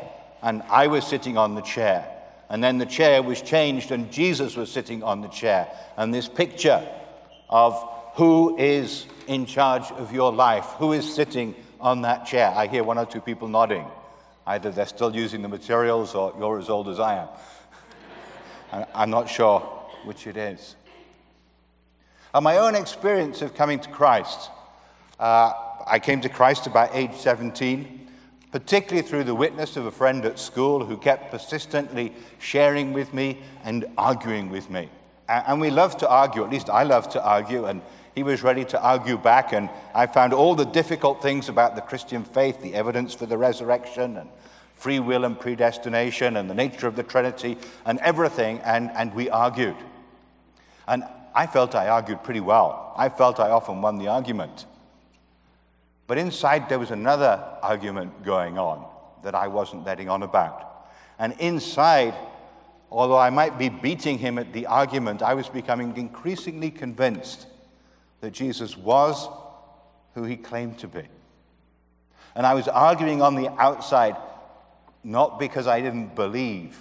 and 0.42 0.62
I 0.68 0.86
was 0.86 1.06
sitting 1.06 1.38
on 1.38 1.54
the 1.54 1.62
chair. 1.62 2.08
And 2.50 2.62
then 2.62 2.76
the 2.76 2.86
chair 2.86 3.22
was 3.22 3.40
changed, 3.40 3.92
and 3.92 4.12
Jesus 4.12 4.56
was 4.56 4.70
sitting 4.70 5.02
on 5.02 5.22
the 5.22 5.28
chair. 5.28 5.68
And 5.96 6.12
this 6.12 6.28
picture 6.28 6.86
of 7.48 7.88
who 8.14 8.58
is 8.58 9.06
in 9.26 9.46
charge 9.46 9.90
of 9.92 10.12
your 10.12 10.32
life, 10.32 10.64
who 10.76 10.92
is 10.92 11.14
sitting 11.14 11.54
on 11.80 12.02
that 12.02 12.26
chair. 12.26 12.52
I 12.54 12.66
hear 12.66 12.84
one 12.84 12.98
or 12.98 13.06
two 13.06 13.20
people 13.20 13.48
nodding. 13.48 13.86
Either 14.46 14.70
they're 14.70 14.86
still 14.86 15.14
using 15.14 15.40
the 15.42 15.48
materials 15.48 16.14
or 16.14 16.34
you're 16.38 16.58
as 16.58 16.68
old 16.68 16.88
as 16.88 17.00
I 17.00 17.16
am. 17.22 18.84
I'm 18.94 19.10
not 19.10 19.28
sure 19.28 19.60
which 20.04 20.26
it 20.26 20.36
is. 20.36 20.76
And 22.34 22.44
my 22.44 22.56
own 22.56 22.74
experience 22.74 23.42
of 23.42 23.54
coming 23.54 23.78
to 23.80 23.90
Christ, 23.90 24.50
uh, 25.20 25.52
I 25.86 25.98
came 25.98 26.22
to 26.22 26.30
Christ 26.30 26.66
about 26.66 26.94
age 26.94 27.14
17, 27.14 28.08
particularly 28.50 29.06
through 29.06 29.24
the 29.24 29.34
witness 29.34 29.76
of 29.76 29.84
a 29.84 29.90
friend 29.90 30.24
at 30.24 30.38
school 30.38 30.84
who 30.84 30.96
kept 30.96 31.30
persistently 31.30 32.14
sharing 32.38 32.94
with 32.94 33.12
me 33.12 33.42
and 33.64 33.84
arguing 33.98 34.48
with 34.48 34.70
me. 34.70 34.88
And 35.28 35.60
we 35.60 35.70
love 35.70 35.98
to 35.98 36.08
argue, 36.08 36.42
at 36.42 36.50
least 36.50 36.70
I 36.70 36.84
love 36.84 37.10
to 37.10 37.22
argue, 37.22 37.66
and 37.66 37.82
he 38.14 38.22
was 38.22 38.42
ready 38.42 38.64
to 38.66 38.82
argue 38.82 39.18
back. 39.18 39.52
And 39.52 39.68
I 39.94 40.06
found 40.06 40.32
all 40.32 40.54
the 40.54 40.64
difficult 40.64 41.22
things 41.22 41.50
about 41.50 41.76
the 41.76 41.82
Christian 41.82 42.24
faith, 42.24 42.62
the 42.62 42.74
evidence 42.74 43.12
for 43.14 43.26
the 43.26 43.36
resurrection, 43.36 44.16
and 44.16 44.28
free 44.74 45.00
will 45.00 45.26
and 45.26 45.38
predestination, 45.38 46.38
and 46.38 46.48
the 46.48 46.54
nature 46.54 46.86
of 46.86 46.96
the 46.96 47.02
Trinity, 47.02 47.58
and 47.84 47.98
everything, 48.00 48.58
and, 48.60 48.90
and 48.92 49.14
we 49.14 49.28
argued. 49.28 49.76
And 50.88 51.04
I 51.34 51.46
felt 51.46 51.74
I 51.74 51.88
argued 51.88 52.22
pretty 52.22 52.40
well. 52.40 52.92
I 52.96 53.08
felt 53.08 53.40
I 53.40 53.50
often 53.50 53.80
won 53.80 53.98
the 53.98 54.08
argument. 54.08 54.66
But 56.06 56.18
inside, 56.18 56.68
there 56.68 56.78
was 56.78 56.90
another 56.90 57.42
argument 57.62 58.24
going 58.24 58.58
on 58.58 58.84
that 59.22 59.34
I 59.34 59.48
wasn't 59.48 59.84
letting 59.84 60.08
on 60.08 60.22
about. 60.22 60.88
And 61.18 61.34
inside, 61.38 62.14
although 62.90 63.18
I 63.18 63.30
might 63.30 63.58
be 63.58 63.68
beating 63.68 64.18
him 64.18 64.38
at 64.38 64.52
the 64.52 64.66
argument, 64.66 65.22
I 65.22 65.34
was 65.34 65.48
becoming 65.48 65.96
increasingly 65.96 66.70
convinced 66.70 67.46
that 68.20 68.32
Jesus 68.32 68.76
was 68.76 69.28
who 70.14 70.24
he 70.24 70.36
claimed 70.36 70.78
to 70.80 70.88
be. 70.88 71.04
And 72.34 72.46
I 72.46 72.54
was 72.54 72.68
arguing 72.68 73.22
on 73.22 73.34
the 73.34 73.50
outside, 73.60 74.16
not 75.04 75.38
because 75.38 75.66
I 75.66 75.80
didn't 75.80 76.14
believe, 76.14 76.78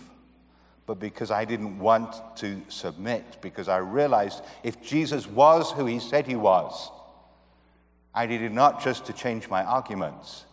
but 0.92 1.00
because 1.00 1.32
I 1.32 1.46
didn't 1.46 1.80
want 1.80 2.18
to 2.40 2.62
submit, 2.68 3.38
because 3.40 3.70
I 3.70 3.78
realized 3.78 4.44
if 4.62 4.82
Jesus 4.82 5.26
was 5.26 5.72
who 5.72 5.86
he 5.86 6.00
said 6.00 6.28
he 6.28 6.36
was, 6.36 6.92
I 8.14 8.26
needed 8.26 8.52
not 8.52 8.84
just 8.84 9.06
to 9.06 9.14
change 9.14 9.48
my 9.48 9.64
arguments, 9.64 10.44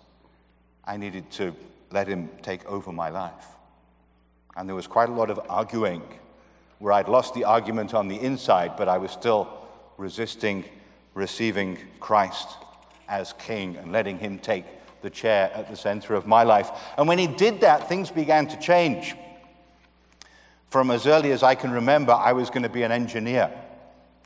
I 0.85 0.97
needed 0.97 1.28
to 1.33 1.57
let 1.90 2.07
him 2.07 2.30
take 2.40 2.64
over 2.66 2.92
my 2.92 3.09
life. 3.09 3.47
And 4.57 4.68
there 4.68 4.76
was 4.76 4.87
quite 4.87 5.09
a 5.09 5.12
lot 5.12 5.28
of 5.28 5.40
arguing 5.49 6.04
where 6.78 6.92
I'd 6.92 7.09
lost 7.09 7.35
the 7.35 7.42
argument 7.42 7.92
on 7.92 8.07
the 8.07 8.21
inside, 8.21 8.76
but 8.76 8.88
I 8.88 8.99
was 8.99 9.11
still 9.11 9.66
resisting 9.97 10.64
receiving 11.14 11.78
Christ 11.99 12.47
as 13.09 13.33
king 13.40 13.76
and 13.76 13.90
letting 13.90 14.21
him 14.21 14.38
take 14.38 14.66
the 15.02 15.11
chair 15.11 15.50
at 15.52 15.68
the 15.68 15.76
center 15.76 16.14
of 16.14 16.28
my 16.28 16.45
life. 16.45 16.71
And 16.97 17.09
when 17.09 17.18
he 17.18 17.26
did 17.26 17.62
that, 17.62 17.88
things 17.88 18.12
began 18.12 18.47
to 18.47 18.57
change. 18.61 19.16
From 20.71 20.91
as 20.91 21.07
early 21.07 21.33
as 21.33 21.43
I 21.43 21.55
can 21.55 21.71
remember, 21.71 22.13
I 22.13 22.33
was 22.33 22.51
going 22.51 22.63
to 22.63 22.69
be 22.69 22.83
an 22.83 22.93
engineer. 22.93 23.51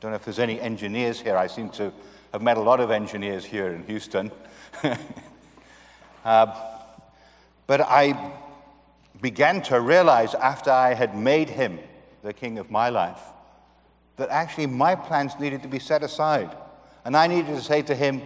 Don't 0.01 0.11
know 0.11 0.17
if 0.17 0.25
there's 0.25 0.41
any 0.41 0.61
engineers 0.61 1.21
here. 1.21 1.37
I 1.37 1.47
seem 1.47 1.69
to 1.71 1.93
have 2.33 2.43
met 2.43 2.57
a 2.57 2.61
lot 2.61 2.81
of 2.81 2.91
engineers 2.91 3.45
here 3.45 3.69
in 3.69 3.85
Houston. 3.85 4.33
uh, 6.25 6.47
but 7.69 7.81
I 7.81 8.33
began 9.21 9.63
to 9.63 9.81
realize 9.81 10.35
after 10.35 10.71
I 10.71 10.95
had 10.95 11.17
made 11.17 11.49
him 11.49 11.79
the 12.23 12.33
king 12.33 12.59
of 12.59 12.71
my 12.71 12.89
life 12.89 13.21
that 14.17 14.29
actually 14.31 14.67
my 14.67 14.95
plans 14.97 15.39
needed 15.39 15.63
to 15.63 15.69
be 15.69 15.79
set 15.79 16.03
aside. 16.03 16.57
And 17.05 17.17
I 17.17 17.29
needed 17.29 17.55
to 17.55 17.63
say 17.63 17.83
to 17.83 17.95
him, 17.95 18.23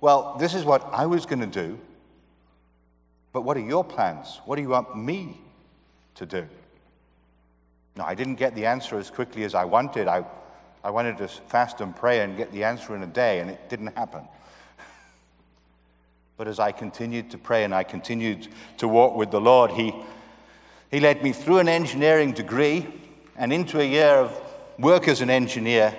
Well, 0.00 0.36
this 0.38 0.54
is 0.54 0.64
what 0.64 0.82
I 0.92 1.06
was 1.06 1.26
going 1.26 1.40
to 1.40 1.46
do, 1.46 1.78
but 3.32 3.42
what 3.42 3.56
are 3.56 3.60
your 3.60 3.84
plans? 3.84 4.40
What 4.44 4.56
do 4.56 4.62
you 4.62 4.68
want 4.68 4.96
me 4.96 5.40
to 6.16 6.26
do? 6.26 6.48
No, 7.96 8.04
I 8.04 8.14
didn't 8.14 8.36
get 8.36 8.54
the 8.54 8.66
answer 8.66 8.98
as 8.98 9.10
quickly 9.10 9.44
as 9.44 9.54
I 9.54 9.64
wanted. 9.64 10.08
I, 10.08 10.24
I 10.82 10.90
wanted 10.90 11.18
to 11.18 11.28
fast 11.28 11.80
and 11.80 11.94
pray 11.94 12.20
and 12.20 12.36
get 12.36 12.50
the 12.52 12.64
answer 12.64 12.96
in 12.96 13.02
a 13.02 13.06
day, 13.06 13.40
and 13.40 13.50
it 13.50 13.68
didn't 13.68 13.94
happen. 13.96 14.22
but 16.36 16.48
as 16.48 16.58
I 16.58 16.72
continued 16.72 17.30
to 17.32 17.38
pray 17.38 17.64
and 17.64 17.74
I 17.74 17.82
continued 17.82 18.48
to 18.78 18.88
walk 18.88 19.14
with 19.14 19.30
the 19.30 19.40
Lord, 19.40 19.70
He, 19.72 19.94
he 20.90 21.00
led 21.00 21.22
me 21.22 21.32
through 21.32 21.58
an 21.58 21.68
engineering 21.68 22.32
degree 22.32 22.86
and 23.36 23.52
into 23.52 23.80
a 23.80 23.84
year 23.84 24.14
of 24.14 24.40
work 24.78 25.06
as 25.06 25.20
an 25.20 25.30
engineer, 25.30 25.94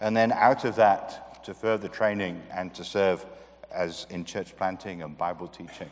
and 0.00 0.16
then 0.16 0.32
out 0.32 0.64
of 0.64 0.76
that 0.76 1.44
to 1.44 1.54
further 1.54 1.88
training 1.88 2.42
and 2.52 2.74
to 2.74 2.84
serve 2.84 3.24
as 3.72 4.06
in 4.10 4.24
church 4.24 4.56
planting 4.56 5.02
and 5.02 5.16
Bible 5.16 5.46
teaching. 5.46 5.90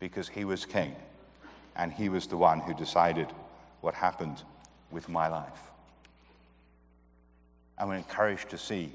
Because 0.00 0.28
He 0.28 0.44
was 0.44 0.64
King, 0.64 0.96
and 1.76 1.92
He 1.92 2.08
was 2.08 2.26
the 2.26 2.36
one 2.36 2.58
who 2.60 2.74
decided 2.74 3.28
what 3.80 3.94
happened 3.94 4.42
with 4.90 5.08
my 5.08 5.28
life. 5.28 5.60
I'm 7.78 7.92
encouraged 7.92 8.50
to 8.50 8.58
see 8.58 8.92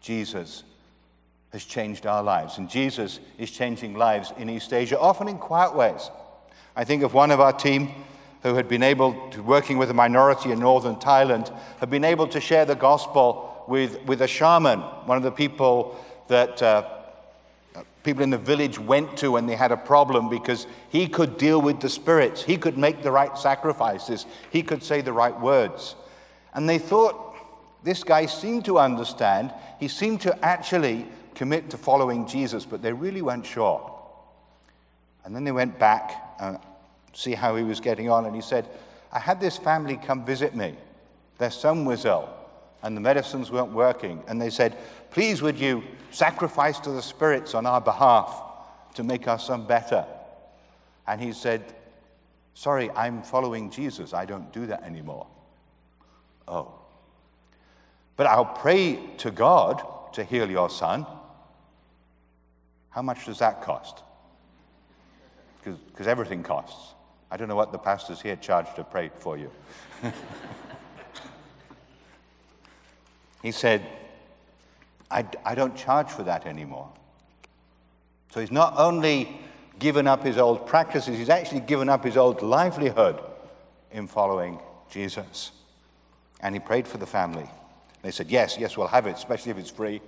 Jesus 0.00 0.64
has 1.52 1.64
changed 1.64 2.06
our 2.06 2.22
lives, 2.22 2.58
and 2.58 2.68
Jesus 2.68 3.20
is 3.38 3.50
changing 3.50 3.94
lives 3.94 4.32
in 4.38 4.48
East 4.48 4.72
Asia, 4.72 4.98
often 4.98 5.28
in 5.28 5.38
quiet 5.38 5.74
ways. 5.74 6.10
I 6.74 6.84
think 6.84 7.02
of 7.02 7.14
one 7.14 7.30
of 7.30 7.40
our 7.40 7.52
team 7.52 7.90
who 8.42 8.54
had 8.54 8.68
been 8.68 8.82
able 8.82 9.30
to, 9.30 9.42
working 9.42 9.78
with 9.78 9.90
a 9.90 9.94
minority 9.94 10.50
in 10.50 10.58
northern 10.58 10.96
Thailand, 10.96 11.56
had 11.78 11.90
been 11.90 12.04
able 12.04 12.26
to 12.28 12.40
share 12.40 12.64
the 12.64 12.74
gospel 12.74 13.64
with, 13.68 14.02
with 14.04 14.22
a 14.22 14.26
shaman, 14.26 14.80
one 14.80 15.16
of 15.16 15.22
the 15.22 15.30
people 15.30 16.02
that 16.28 16.62
uh, 16.62 17.01
people 18.02 18.22
in 18.22 18.30
the 18.30 18.38
village 18.38 18.78
went 18.78 19.16
to 19.18 19.32
when 19.32 19.46
they 19.46 19.56
had 19.56 19.72
a 19.72 19.76
problem 19.76 20.28
because 20.28 20.66
he 20.88 21.06
could 21.06 21.38
deal 21.38 21.60
with 21.60 21.80
the 21.80 21.88
spirits. 21.88 22.42
He 22.42 22.56
could 22.56 22.76
make 22.76 23.02
the 23.02 23.10
right 23.10 23.36
sacrifices. 23.38 24.26
He 24.50 24.62
could 24.62 24.82
say 24.82 25.00
the 25.00 25.12
right 25.12 25.38
words. 25.38 25.94
And 26.54 26.68
they 26.68 26.78
thought 26.78 27.34
this 27.84 28.04
guy 28.04 28.26
seemed 28.26 28.64
to 28.66 28.78
understand. 28.78 29.52
He 29.78 29.88
seemed 29.88 30.20
to 30.22 30.44
actually 30.44 31.06
commit 31.34 31.70
to 31.70 31.78
following 31.78 32.26
Jesus, 32.26 32.64
but 32.64 32.82
they 32.82 32.92
really 32.92 33.22
weren't 33.22 33.46
sure. 33.46 33.88
And 35.24 35.34
then 35.34 35.44
they 35.44 35.52
went 35.52 35.78
back 35.78 36.34
and 36.40 36.58
see 37.12 37.32
how 37.34 37.56
he 37.56 37.62
was 37.62 37.80
getting 37.80 38.10
on. 38.10 38.26
And 38.26 38.34
he 38.34 38.42
said, 38.42 38.68
I 39.12 39.18
had 39.18 39.40
this 39.40 39.56
family 39.56 39.96
come 39.96 40.24
visit 40.24 40.54
me. 40.54 40.74
Their 41.38 41.50
son 41.50 41.84
was 41.84 42.04
ill 42.04 42.28
and 42.82 42.96
the 42.96 43.00
medicines 43.00 43.50
weren't 43.50 43.72
working. 43.72 44.22
And 44.26 44.40
they 44.40 44.50
said, 44.50 44.76
Please, 45.10 45.42
would 45.42 45.58
you 45.58 45.82
sacrifice 46.10 46.78
to 46.80 46.90
the 46.90 47.02
spirits 47.02 47.54
on 47.54 47.66
our 47.66 47.80
behalf 47.80 48.42
to 48.94 49.04
make 49.04 49.28
our 49.28 49.38
son 49.38 49.66
better? 49.66 50.04
And 51.06 51.20
he 51.20 51.32
said, 51.32 51.74
Sorry, 52.54 52.90
I'm 52.90 53.22
following 53.22 53.70
Jesus. 53.70 54.12
I 54.12 54.24
don't 54.24 54.52
do 54.52 54.66
that 54.66 54.82
anymore. 54.82 55.26
Oh. 56.46 56.74
But 58.16 58.26
I'll 58.26 58.44
pray 58.44 58.98
to 59.18 59.30
God 59.30 59.82
to 60.14 60.24
heal 60.24 60.50
your 60.50 60.68
son. 60.68 61.06
How 62.90 63.00
much 63.00 63.24
does 63.24 63.38
that 63.38 63.62
cost? 63.62 64.02
Because 65.64 66.06
everything 66.06 66.42
costs. 66.42 66.94
I 67.30 67.38
don't 67.38 67.48
know 67.48 67.56
what 67.56 67.72
the 67.72 67.78
pastors 67.78 68.20
here 68.20 68.36
charge 68.36 68.66
to 68.74 68.84
pray 68.84 69.10
for 69.18 69.38
you. 69.38 69.50
he 73.42 73.50
said, 73.50 73.86
I, 75.10 75.26
I 75.44 75.54
don't 75.54 75.76
charge 75.76 76.08
for 76.08 76.22
that 76.22 76.46
anymore. 76.46 76.90
So 78.32 78.40
he's 78.40 78.52
not 78.52 78.74
only 78.78 79.40
given 79.78 80.06
up 80.06 80.24
his 80.24 80.38
old 80.38 80.66
practices, 80.66 81.18
he's 81.18 81.28
actually 81.28 81.60
given 81.60 81.88
up 81.88 82.04
his 82.04 82.16
old 82.16 82.40
livelihood 82.40 83.20
in 83.90 84.06
following 84.06 84.58
Jesus. 84.90 85.50
And 86.40 86.54
he 86.54 86.60
prayed 86.60 86.88
for 86.88 86.98
the 86.98 87.06
family. 87.06 87.48
They 88.02 88.10
said, 88.10 88.30
Yes, 88.30 88.56
yes, 88.58 88.76
we'll 88.76 88.88
have 88.88 89.06
it, 89.06 89.16
especially 89.16 89.50
if 89.52 89.58
it's 89.58 89.70
free. 89.70 90.00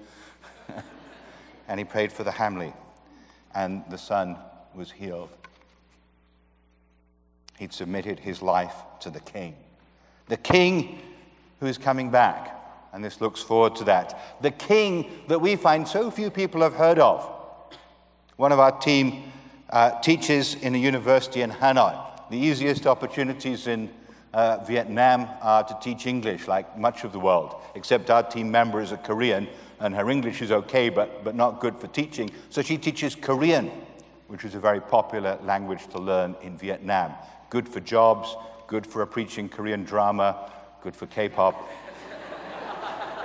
and 1.69 1.79
he 1.79 1.85
prayed 1.85 2.13
for 2.13 2.25
the 2.25 2.33
family. 2.33 2.73
And 3.55 3.85
the 3.91 3.99
son 3.99 4.37
was 4.75 4.91
healed. 4.91 5.31
He'd 7.59 7.73
submitted 7.73 8.19
his 8.19 8.43
life 8.43 8.75
to 9.01 9.11
the 9.11 9.21
king. 9.21 9.55
The 10.29 10.37
king 10.37 11.01
who 11.61 11.67
is 11.67 11.79
coming 11.79 12.11
back. 12.11 12.64
And 12.95 13.05
this 13.05 13.21
looks 13.21 13.43
forward 13.43 13.75
to 13.77 13.85
that. 13.85 14.41
The 14.41 14.53
king 14.53 15.11
that 15.27 15.41
we 15.41 15.57
find 15.57 15.87
so 15.87 16.13
few 16.13 16.31
people 16.31 16.61
have 16.61 16.75
heard 16.75 17.01
of. 17.01 17.29
One 18.37 18.53
of 18.53 18.61
our 18.61 18.79
team 18.79 19.33
uh, 19.69 20.01
teaches 20.01 20.55
in 20.55 20.77
a 20.77 20.79
university 20.79 21.43
in 21.43 21.51
Hanoi. 21.51 21.99
The 22.31 22.39
easiest 22.39 22.87
opportunities 22.87 23.67
in 23.67 23.91
uh, 24.33 24.63
Vietnam 24.65 25.29
are 25.43 25.65
to 25.65 25.77
teach 25.83 26.07
English, 26.07 26.47
like 26.47 26.79
much 26.79 27.03
of 27.03 27.11
the 27.11 27.19
world, 27.19 27.57
except 27.75 28.11
our 28.11 28.23
team 28.23 28.49
member 28.53 28.81
is 28.81 28.93
a 28.93 28.97
Korean, 28.97 29.49
and 29.81 29.93
her 29.93 30.09
English 30.09 30.41
is 30.41 30.53
okay, 30.53 30.89
but, 30.89 31.25
but 31.25 31.35
not 31.35 31.61
good 31.61 31.77
for 31.77 31.89
teaching. 31.89 32.31
So 32.49 32.63
she 32.63 32.79
teaches 32.79 33.17
Korean, 33.17 33.73
which 34.29 34.45
is 34.45 34.55
a 34.55 34.61
very 34.61 34.81
popular 34.81 35.37
language 35.43 35.89
to 35.89 35.99
learn 35.99 36.37
in 36.43 36.57
Vietnam. 36.57 37.13
Good 37.51 37.69
for 37.69 37.81
jobs, 37.81 38.37
good 38.69 38.87
for 38.87 39.03
a 39.03 39.07
preaching 39.07 39.49
Korean 39.49 39.83
drama, 39.83 40.51
good 40.81 40.95
for 40.95 41.07
K 41.07 41.29
pop. 41.29 41.69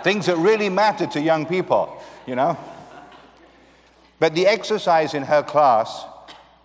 Things 0.03 0.25
that 0.27 0.37
really 0.37 0.69
matter 0.69 1.07
to 1.07 1.21
young 1.21 1.45
people, 1.45 2.01
you 2.25 2.35
know? 2.35 2.57
But 4.19 4.35
the 4.35 4.47
exercise 4.47 5.13
in 5.13 5.23
her 5.23 5.43
class 5.43 6.05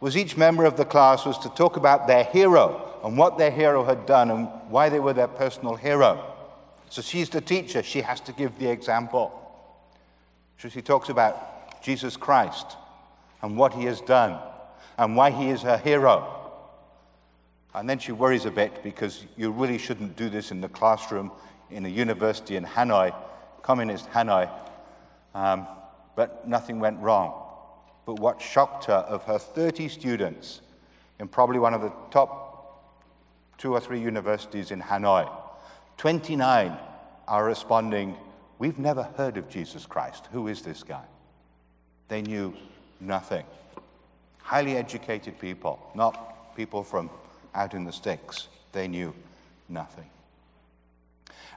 was 0.00 0.16
each 0.16 0.36
member 0.36 0.64
of 0.64 0.76
the 0.76 0.84
class 0.84 1.24
was 1.24 1.38
to 1.38 1.48
talk 1.50 1.76
about 1.76 2.06
their 2.06 2.24
hero 2.24 2.98
and 3.04 3.16
what 3.16 3.38
their 3.38 3.50
hero 3.50 3.84
had 3.84 4.06
done 4.06 4.30
and 4.30 4.48
why 4.68 4.88
they 4.88 5.00
were 5.00 5.12
their 5.12 5.28
personal 5.28 5.74
hero. 5.76 6.34
So 6.90 7.02
she's 7.02 7.28
the 7.28 7.40
teacher, 7.40 7.82
she 7.82 8.02
has 8.02 8.20
to 8.20 8.32
give 8.32 8.58
the 8.58 8.70
example. 8.70 9.40
So 10.58 10.68
she 10.68 10.82
talks 10.82 11.08
about 11.08 11.82
Jesus 11.82 12.16
Christ 12.16 12.76
and 13.42 13.56
what 13.56 13.72
he 13.74 13.84
has 13.84 14.00
done 14.00 14.38
and 14.98 15.16
why 15.16 15.30
he 15.30 15.48
is 15.48 15.62
her 15.62 15.78
hero. 15.78 16.50
And 17.74 17.88
then 17.90 17.98
she 17.98 18.12
worries 18.12 18.44
a 18.44 18.50
bit 18.50 18.82
because 18.82 19.24
you 19.36 19.50
really 19.50 19.78
shouldn't 19.78 20.16
do 20.16 20.28
this 20.28 20.50
in 20.50 20.60
the 20.60 20.68
classroom 20.68 21.32
in 21.70 21.86
a 21.86 21.88
university 21.88 22.56
in 22.56 22.64
Hanoi, 22.64 23.14
communist 23.62 24.10
Hanoi. 24.10 24.50
Um, 25.34 25.66
but 26.16 26.46
nothing 26.46 26.80
went 26.80 27.00
wrong. 27.00 27.40
But 28.06 28.18
what 28.18 28.40
shocked 28.40 28.84
her 28.86 28.92
of 28.94 29.24
her 29.24 29.38
30 29.38 29.88
students 29.88 30.60
in 31.18 31.28
probably 31.28 31.58
one 31.58 31.74
of 31.74 31.80
the 31.80 31.92
top 32.10 32.44
two 33.58 33.72
or 33.72 33.80
three 33.80 34.00
universities 34.00 34.70
in 34.70 34.80
Hanoi, 34.80 35.30
29 35.96 36.76
are 37.26 37.44
responding, 37.44 38.16
We've 38.58 38.78
never 38.78 39.02
heard 39.02 39.36
of 39.36 39.48
Jesus 39.48 39.84
Christ. 39.86 40.28
Who 40.32 40.48
is 40.48 40.62
this 40.62 40.82
guy? 40.82 41.04
They 42.08 42.22
knew 42.22 42.54
nothing. 43.00 43.44
Highly 44.38 44.76
educated 44.76 45.38
people, 45.38 45.78
not 45.94 46.54
people 46.56 46.84
from 46.84 47.10
out 47.54 47.74
in 47.74 47.84
the 47.84 47.92
sticks. 47.92 48.48
They 48.72 48.88
knew 48.88 49.14
nothing. 49.68 50.08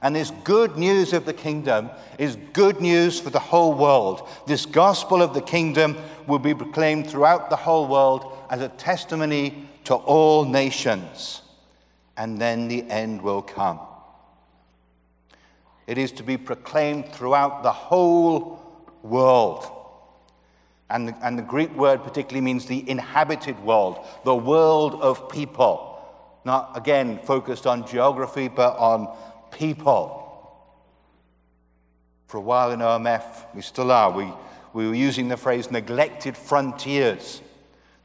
And 0.00 0.14
this 0.14 0.30
good 0.44 0.76
news 0.76 1.12
of 1.12 1.24
the 1.24 1.32
kingdom 1.32 1.90
is 2.18 2.36
good 2.52 2.80
news 2.80 3.18
for 3.18 3.30
the 3.30 3.38
whole 3.38 3.74
world. 3.74 4.28
This 4.46 4.64
gospel 4.64 5.22
of 5.22 5.34
the 5.34 5.40
kingdom 5.40 5.96
will 6.26 6.38
be 6.38 6.54
proclaimed 6.54 7.08
throughout 7.08 7.50
the 7.50 7.56
whole 7.56 7.88
world 7.88 8.36
as 8.48 8.60
a 8.60 8.68
testimony 8.68 9.68
to 9.84 9.94
all 9.94 10.44
nations. 10.44 11.42
And 12.16 12.40
then 12.40 12.68
the 12.68 12.84
end 12.88 13.22
will 13.22 13.42
come. 13.42 13.80
It 15.88 15.98
is 15.98 16.12
to 16.12 16.22
be 16.22 16.36
proclaimed 16.36 17.08
throughout 17.12 17.62
the 17.62 17.72
whole 17.72 18.60
world. 19.02 19.66
And 20.90 21.08
the, 21.08 21.16
and 21.22 21.38
the 21.38 21.42
Greek 21.42 21.74
word 21.74 22.02
particularly 22.04 22.42
means 22.42 22.66
the 22.66 22.88
inhabited 22.88 23.58
world, 23.60 24.04
the 24.24 24.34
world 24.34 24.94
of 25.02 25.28
people. 25.28 25.86
Not, 26.44 26.76
again, 26.76 27.18
focused 27.24 27.66
on 27.66 27.86
geography, 27.86 28.48
but 28.48 28.76
on 28.78 29.14
people. 29.50 30.24
For 32.26 32.36
a 32.36 32.40
while 32.40 32.72
in 32.72 32.80
OMF, 32.80 33.54
we 33.54 33.62
still 33.62 33.90
are, 33.90 34.10
we, 34.10 34.30
we 34.72 34.86
were 34.86 34.94
using 34.94 35.28
the 35.28 35.36
phrase 35.36 35.70
neglected 35.70 36.36
frontiers 36.36 37.40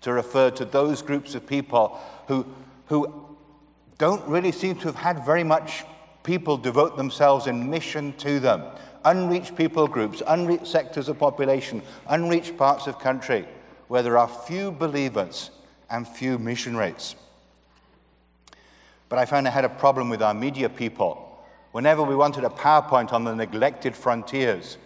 to 0.02 0.14
refer 0.14 0.50
to 0.52 0.66
those 0.66 1.02
groups 1.02 1.36
of 1.36 1.46
people 1.46 2.00
who, 2.28 2.46
who 2.88 3.36
don't 3.98 4.26
really 4.28 4.52
seem 4.52 4.76
to 4.76 4.86
have 4.86 4.96
had 4.96 5.26
very 5.26 5.44
much 5.44 5.84
people 6.24 6.58
devote 6.58 6.98
themselves 6.98 7.48
in 7.48 7.70
mission 7.70 8.14
to 8.14 8.40
them. 8.40 8.64
Unreached 9.06 9.56
people 9.56 9.88
groups, 9.88 10.22
unreached 10.28 10.68
sectors 10.68 11.10
of 11.10 11.20
population, 11.20 11.82
unreached 12.08 12.58
parts 12.58 12.88
of 12.88 13.00
country 13.00 13.46
where 13.88 14.02
there 14.02 14.18
are 14.18 14.28
few 14.28 14.72
believers 14.72 15.52
and 15.90 16.08
few 16.08 16.38
missionaries. 16.38 17.16
But 19.10 19.20
I 19.20 19.26
found 19.26 19.48
I 19.48 19.52
had 19.52 19.66
a 19.66 19.70
problem 19.70 20.10
with 20.10 20.22
our 20.22 20.34
media 20.34 20.70
people 20.70 21.33
Whenever 21.74 22.02
we 22.04 22.16
wanted 22.16 22.44
a 22.44 22.50
PowerPoint 22.50 23.12
on 23.14 23.24
the 23.24 23.34
neglected 23.34 23.96
frontiers, 23.96 24.78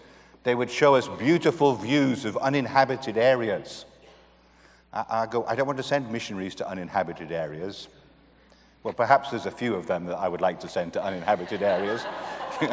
they 0.44 0.56
would 0.56 0.72
show 0.72 0.96
us 0.96 1.10
beautiful 1.20 1.76
views 1.76 2.24
of 2.24 2.38
uninhabited 2.38 3.18
areas. 3.18 3.84
I, 4.94 5.06
I, 5.10 5.26
go, 5.26 5.44
I 5.46 5.56
don't 5.56 5.68
want 5.68 5.76
to 5.80 5.84
send 5.84 6.10
missionaries 6.10 6.56
to 6.56 6.68
uninhabited 6.68 7.34
areas. 7.34 7.90
Well, 8.84 8.94
perhaps 8.94 9.32
there's 9.32 9.46
a 9.46 9.52
few 9.52 9.76
of 9.76 9.86
them 9.86 10.06
that 10.06 10.16
I 10.16 10.30
would 10.30 10.40
like 10.40 10.62
to 10.62 10.70
send 10.70 10.94
to 10.94 11.04
uninhabited 11.04 11.62
areas. 11.62 12.06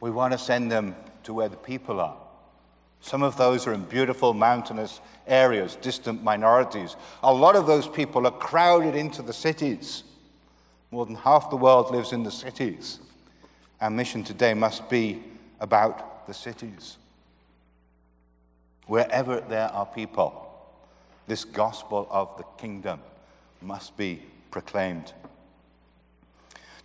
we 0.00 0.10
want 0.10 0.32
to 0.32 0.38
send 0.38 0.70
them 0.70 0.94
to 1.22 1.32
where 1.32 1.48
the 1.48 1.56
people 1.56 2.00
are. 2.00 2.18
Some 3.00 3.22
of 3.22 3.38
those 3.38 3.66
are 3.66 3.72
in 3.72 3.84
beautiful 3.84 4.34
mountainous 4.34 5.00
areas, 5.26 5.76
distant 5.76 6.22
minorities. 6.22 6.96
A 7.22 7.32
lot 7.32 7.56
of 7.56 7.66
those 7.66 7.88
people 7.88 8.26
are 8.26 8.30
crowded 8.30 8.94
into 8.94 9.22
the 9.22 9.32
cities. 9.32 10.04
More 10.94 11.06
than 11.06 11.16
half 11.16 11.50
the 11.50 11.56
world 11.56 11.90
lives 11.90 12.12
in 12.12 12.22
the 12.22 12.30
cities. 12.30 13.00
Our 13.80 13.90
mission 13.90 14.22
today 14.22 14.54
must 14.54 14.88
be 14.88 15.24
about 15.58 16.28
the 16.28 16.32
cities. 16.32 16.98
Wherever 18.86 19.40
there 19.40 19.72
are 19.72 19.86
people, 19.86 20.48
this 21.26 21.44
gospel 21.44 22.06
of 22.12 22.36
the 22.36 22.44
kingdom 22.58 23.00
must 23.60 23.96
be 23.96 24.22
proclaimed. 24.52 25.12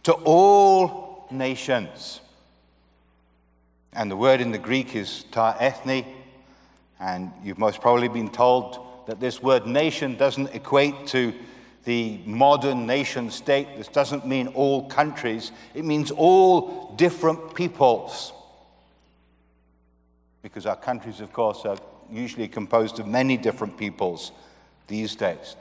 To 0.06 0.13
all 0.13 1.28
nations. 1.30 2.19
And 3.93 4.10
the 4.10 4.17
word 4.17 4.41
in 4.41 4.52
the 4.52 4.58
Greek 4.58 4.95
is 4.95 5.24
ta 5.30 5.56
ethne, 5.60 6.04
and 7.00 7.32
you've 7.43 7.60
most 7.60 7.80
probably 7.80 8.08
been 8.08 8.32
told 8.32 8.80
that 9.06 9.19
this 9.19 9.43
word 9.43 9.67
nation 9.67 10.15
doesn't 10.15 10.56
equate 10.56 11.06
to 11.10 11.32
the 11.86 12.20
modern 12.26 12.86
nation 12.86 13.32
state. 13.32 13.68
This 13.78 13.88
doesn't 13.88 14.26
mean 14.26 14.48
all 14.50 14.88
countries, 14.88 15.52
it 15.74 15.86
means 15.86 16.12
all 16.12 16.94
different 16.96 17.56
peoples. 17.56 18.34
Because 20.42 20.65
our 20.65 20.76
countries, 20.76 21.20
of 21.20 21.34
course, 21.34 21.65
are 21.65 21.78
usually 22.12 22.48
composed 22.48 23.00
of 23.00 23.08
many 23.08 23.38
different 23.38 23.78
peoples 23.78 24.32
these 24.88 25.15
days. 25.15 25.56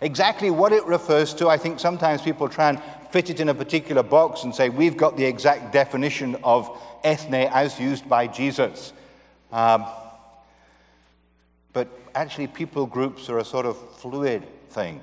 Exactly 0.00 0.50
what 0.50 0.72
it 0.72 0.84
refers 0.84 1.32
to, 1.34 1.48
I 1.48 1.56
think 1.56 1.80
sometimes 1.80 2.22
people 2.22 2.48
try 2.48 2.68
and 2.68 2.80
fit 3.10 3.30
it 3.30 3.40
in 3.40 3.48
a 3.48 3.54
particular 3.54 4.02
box 4.02 4.44
and 4.44 4.54
say, 4.54 4.68
we've 4.68 4.96
got 4.96 5.16
the 5.16 5.24
exact 5.24 5.72
definition 5.72 6.36
of 6.44 6.70
ethne 7.02 7.34
as 7.34 7.80
used 7.80 8.08
by 8.08 8.26
Jesus. 8.26 8.92
Um, 9.52 9.86
but 11.72 11.88
actually, 12.14 12.48
people 12.48 12.86
groups 12.86 13.28
are 13.28 13.38
a 13.38 13.44
sort 13.44 13.64
of 13.64 13.76
fluid 13.96 14.46
thing. 14.70 15.02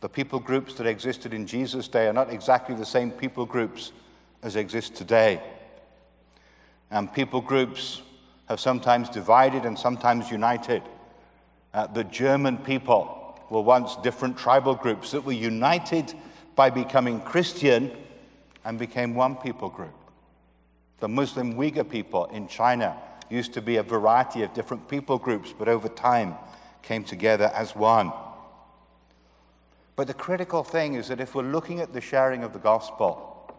The 0.00 0.08
people 0.08 0.38
groups 0.38 0.74
that 0.74 0.86
existed 0.86 1.34
in 1.34 1.46
Jesus' 1.46 1.88
day 1.88 2.06
are 2.06 2.12
not 2.12 2.32
exactly 2.32 2.74
the 2.74 2.86
same 2.86 3.10
people 3.10 3.46
groups 3.46 3.92
as 4.42 4.54
exist 4.54 4.94
today. 4.94 5.42
And 6.90 7.12
people 7.12 7.40
groups 7.40 8.02
have 8.48 8.60
sometimes 8.60 9.08
divided 9.08 9.64
and 9.64 9.78
sometimes 9.78 10.30
united. 10.30 10.82
Uh, 11.74 11.86
the 11.86 12.04
German 12.04 12.58
people 12.58 13.38
were 13.50 13.60
once 13.60 13.96
different 13.96 14.38
tribal 14.38 14.74
groups 14.74 15.10
that 15.10 15.24
were 15.24 15.32
united 15.32 16.14
by 16.54 16.70
becoming 16.70 17.20
Christian 17.20 17.90
and 18.64 18.78
became 18.78 19.14
one 19.14 19.36
people 19.36 19.68
group. 19.68 19.94
The 21.00 21.08
Muslim 21.08 21.54
Uyghur 21.54 21.88
people 21.88 22.26
in 22.26 22.48
China 22.48 22.96
used 23.30 23.52
to 23.54 23.62
be 23.62 23.76
a 23.76 23.82
variety 23.82 24.42
of 24.42 24.54
different 24.54 24.88
people 24.88 25.18
groups, 25.18 25.52
but 25.56 25.68
over 25.68 25.88
time 25.88 26.34
came 26.82 27.04
together 27.04 27.50
as 27.54 27.76
one. 27.76 28.12
But 29.98 30.06
the 30.06 30.14
critical 30.14 30.62
thing 30.62 30.94
is 30.94 31.08
that 31.08 31.18
if 31.18 31.34
we're 31.34 31.42
looking 31.42 31.80
at 31.80 31.92
the 31.92 32.00
sharing 32.00 32.44
of 32.44 32.52
the 32.52 32.60
gospel, 32.60 33.52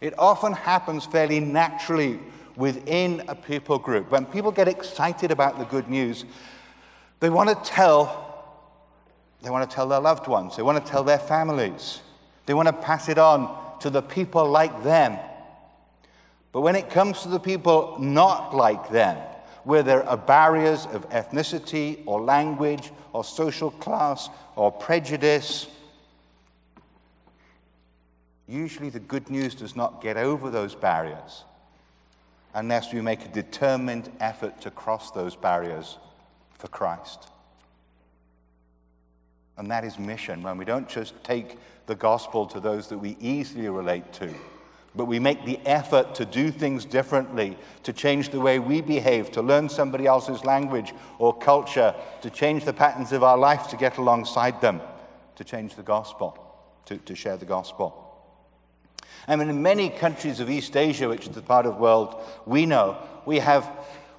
it 0.00 0.16
often 0.16 0.52
happens 0.52 1.04
fairly 1.04 1.40
naturally 1.40 2.20
within 2.54 3.24
a 3.26 3.34
people 3.34 3.80
group. 3.80 4.12
When 4.12 4.24
people 4.24 4.52
get 4.52 4.68
excited 4.68 5.32
about 5.32 5.58
the 5.58 5.64
good 5.64 5.90
news, 5.90 6.26
they 7.18 7.28
want 7.28 7.48
to 7.48 7.56
tell 7.68 8.22
they 9.42 9.50
want 9.50 9.68
to 9.68 9.74
tell 9.74 9.88
their 9.88 9.98
loved 9.98 10.28
ones, 10.28 10.54
they 10.54 10.62
want 10.62 10.82
to 10.82 10.88
tell 10.88 11.02
their 11.02 11.18
families. 11.18 12.02
They 12.46 12.54
want 12.54 12.68
to 12.68 12.72
pass 12.72 13.08
it 13.08 13.18
on 13.18 13.80
to 13.80 13.90
the 13.90 14.00
people 14.00 14.48
like 14.48 14.84
them. 14.84 15.18
But 16.52 16.60
when 16.60 16.76
it 16.76 16.88
comes 16.88 17.22
to 17.22 17.28
the 17.28 17.40
people 17.40 17.96
not 17.98 18.54
like 18.54 18.90
them, 18.90 19.18
where 19.64 19.82
there 19.82 20.06
are 20.08 20.16
barriers 20.16 20.86
of 20.86 21.08
ethnicity 21.10 22.02
or 22.06 22.20
language 22.20 22.92
or 23.12 23.24
social 23.24 23.70
class 23.70 24.28
or 24.56 24.70
prejudice, 24.70 25.66
usually 28.46 28.90
the 28.90 29.00
good 29.00 29.30
news 29.30 29.54
does 29.54 29.74
not 29.74 30.02
get 30.02 30.16
over 30.16 30.50
those 30.50 30.74
barriers 30.74 31.44
unless 32.54 32.92
we 32.92 33.00
make 33.00 33.24
a 33.24 33.28
determined 33.28 34.10
effort 34.20 34.60
to 34.60 34.70
cross 34.70 35.10
those 35.10 35.34
barriers 35.34 35.98
for 36.58 36.68
Christ. 36.68 37.28
And 39.56 39.70
that 39.70 39.84
is 39.84 39.98
mission 39.98 40.42
when 40.42 40.58
we 40.58 40.64
don't 40.64 40.88
just 40.88 41.22
take 41.24 41.58
the 41.86 41.94
gospel 41.94 42.46
to 42.46 42.60
those 42.60 42.88
that 42.88 42.98
we 42.98 43.16
easily 43.20 43.68
relate 43.68 44.12
to, 44.14 44.32
but 44.94 45.06
we 45.06 45.18
make 45.18 45.44
the 45.44 45.58
effort 45.66 46.14
to 46.14 46.24
do 46.24 46.50
things 46.50 46.84
differently, 46.84 47.56
to 47.82 47.92
change 47.92 48.28
the 48.28 48.40
way 48.40 48.58
we 48.58 48.80
behave, 48.80 49.32
to 49.32 49.42
learn 49.42 49.68
somebody 49.68 50.06
else's 50.06 50.44
language 50.44 50.92
or 51.18 51.36
culture, 51.36 51.94
to 52.22 52.30
change 52.30 52.64
the 52.64 52.72
patterns 52.72 53.12
of 53.12 53.22
our 53.22 53.36
life 53.36 53.68
to 53.68 53.76
get 53.76 53.98
alongside 53.98 54.60
them, 54.60 54.80
to 55.34 55.42
change 55.44 55.74
the 55.74 55.82
gospel, 55.82 56.38
to, 56.86 56.96
to 56.98 57.14
share 57.14 57.36
the 57.36 57.44
gospel. 57.44 58.00
I 59.26 59.36
mean, 59.36 59.48
in 59.48 59.62
many 59.62 59.88
countries 59.88 60.38
of 60.38 60.50
East 60.50 60.76
Asia, 60.76 61.08
which 61.08 61.26
is 61.26 61.34
the 61.34 61.42
part 61.42 61.66
of 61.66 61.74
the 61.74 61.80
world 61.80 62.22
we 62.46 62.66
know, 62.66 62.98
we 63.26 63.38
have 63.38 63.64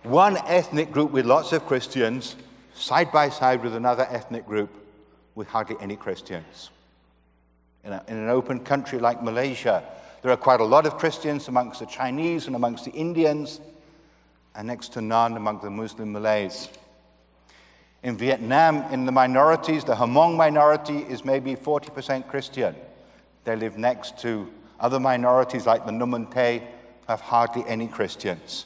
one 0.04 0.38
ethnic 0.46 0.92
group 0.92 1.12
with 1.12 1.26
lots 1.26 1.52
of 1.52 1.66
Christians 1.66 2.36
side 2.74 3.12
by 3.12 3.30
side 3.30 3.64
with 3.64 3.76
another 3.76 4.08
ethnic 4.10 4.46
group 4.46 4.70
with 5.36 5.48
hardly 5.48 5.76
any 5.80 5.96
Christians. 5.96 6.70
In, 7.84 7.94
a, 7.94 8.04
in, 8.08 8.18
an 8.18 8.30
open 8.30 8.60
country 8.60 9.00
like 9.00 9.24
Malaysia, 9.24 9.84
there 10.26 10.34
are 10.34 10.38
quite 10.38 10.60
a 10.60 10.66
lot 10.66 10.88
of 10.88 10.98
Christians 10.98 11.50
amongst 11.50 11.82
the 11.82 11.86
Chinese 11.86 12.48
and 12.48 12.56
amongst 12.56 12.84
the 12.84 12.92
Indians, 12.94 13.62
and 14.56 14.68
next 14.68 14.92
to 14.94 15.00
none 15.00 15.38
among 15.38 15.60
the 15.60 15.70
Muslim 15.70 16.14
Malays. 16.14 16.68
In 18.02 18.18
Vietnam, 18.18 18.92
in 18.92 19.06
the 19.06 19.12
minorities, 19.12 19.84
the 19.84 19.94
Hmong 19.94 20.36
minority 20.36 20.98
is 20.98 21.24
maybe 21.24 21.56
40% 21.56 22.28
Christian. 22.28 22.76
They 23.44 23.56
live 23.56 23.78
next 23.78 24.18
to 24.22 24.52
other 24.80 25.00
minorities 25.00 25.68
like 25.68 25.86
the 25.86 25.92
Num 25.92 26.26
Tay 26.26 26.68
have 27.08 27.22
hardly 27.22 27.64
any 27.68 27.88
Christians. 27.88 28.66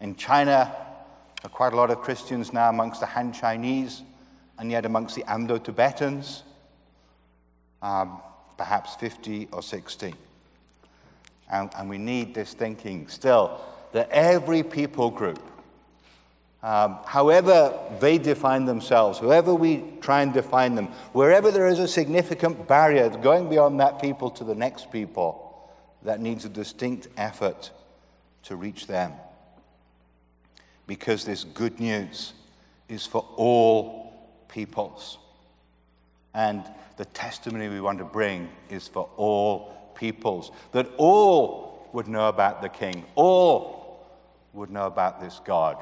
In 0.00 0.16
China, 0.16 0.74
there 1.40 1.52
are 1.52 1.54
quite 1.54 1.72
a 1.72 1.76
lot 1.76 1.92
of 1.92 2.00
Christians 2.00 2.52
now 2.52 2.68
amongst 2.68 2.98
the 2.98 3.06
Han 3.06 3.32
Chinese, 3.32 4.02
and 4.58 4.72
yet 4.72 4.86
amongst 4.86 5.14
the 5.14 5.22
Amdo 5.22 5.62
Tibetans, 5.62 6.42
um, 7.80 8.20
perhaps 8.56 8.96
50 8.96 9.46
or 9.52 9.62
60. 9.62 10.14
And, 11.52 11.70
and, 11.76 11.88
we 11.88 11.98
need 11.98 12.34
this 12.34 12.54
thinking 12.54 13.06
still 13.08 13.60
that 13.92 14.08
every 14.10 14.62
people 14.62 15.10
group, 15.10 15.38
um, 16.62 16.98
however 17.04 17.78
they 18.00 18.18
define 18.18 18.64
themselves, 18.64 19.18
whoever 19.18 19.54
we 19.54 19.84
try 20.00 20.22
and 20.22 20.32
define 20.32 20.74
them, 20.74 20.86
wherever 21.12 21.50
there 21.50 21.66
is 21.66 21.78
a 21.78 21.86
significant 21.86 22.66
barrier 22.66 23.10
going 23.10 23.50
beyond 23.50 23.78
that 23.80 24.00
people 24.00 24.30
to 24.30 24.44
the 24.44 24.54
next 24.54 24.90
people, 24.90 25.52
that 26.04 26.20
needs 26.20 26.44
a 26.44 26.48
distinct 26.48 27.08
effort 27.16 27.70
to 28.44 28.56
reach 28.56 28.86
them. 28.86 29.12
Because 30.86 31.24
this 31.24 31.44
good 31.44 31.78
news 31.78 32.32
is 32.88 33.06
for 33.06 33.26
all 33.36 34.30
peoples. 34.48 35.18
And 36.34 36.64
the 36.96 37.04
testimony 37.06 37.68
we 37.68 37.80
want 37.80 37.98
to 37.98 38.04
bring 38.04 38.48
is 38.68 38.88
for 38.88 39.08
all 39.16 39.81
peoples, 40.02 40.50
that 40.72 40.88
all 40.96 41.88
would 41.92 42.08
know 42.08 42.28
about 42.28 42.60
the 42.60 42.68
King, 42.68 43.04
all 43.14 44.04
would 44.52 44.68
know 44.68 44.86
about 44.86 45.20
this 45.20 45.40
God 45.44 45.76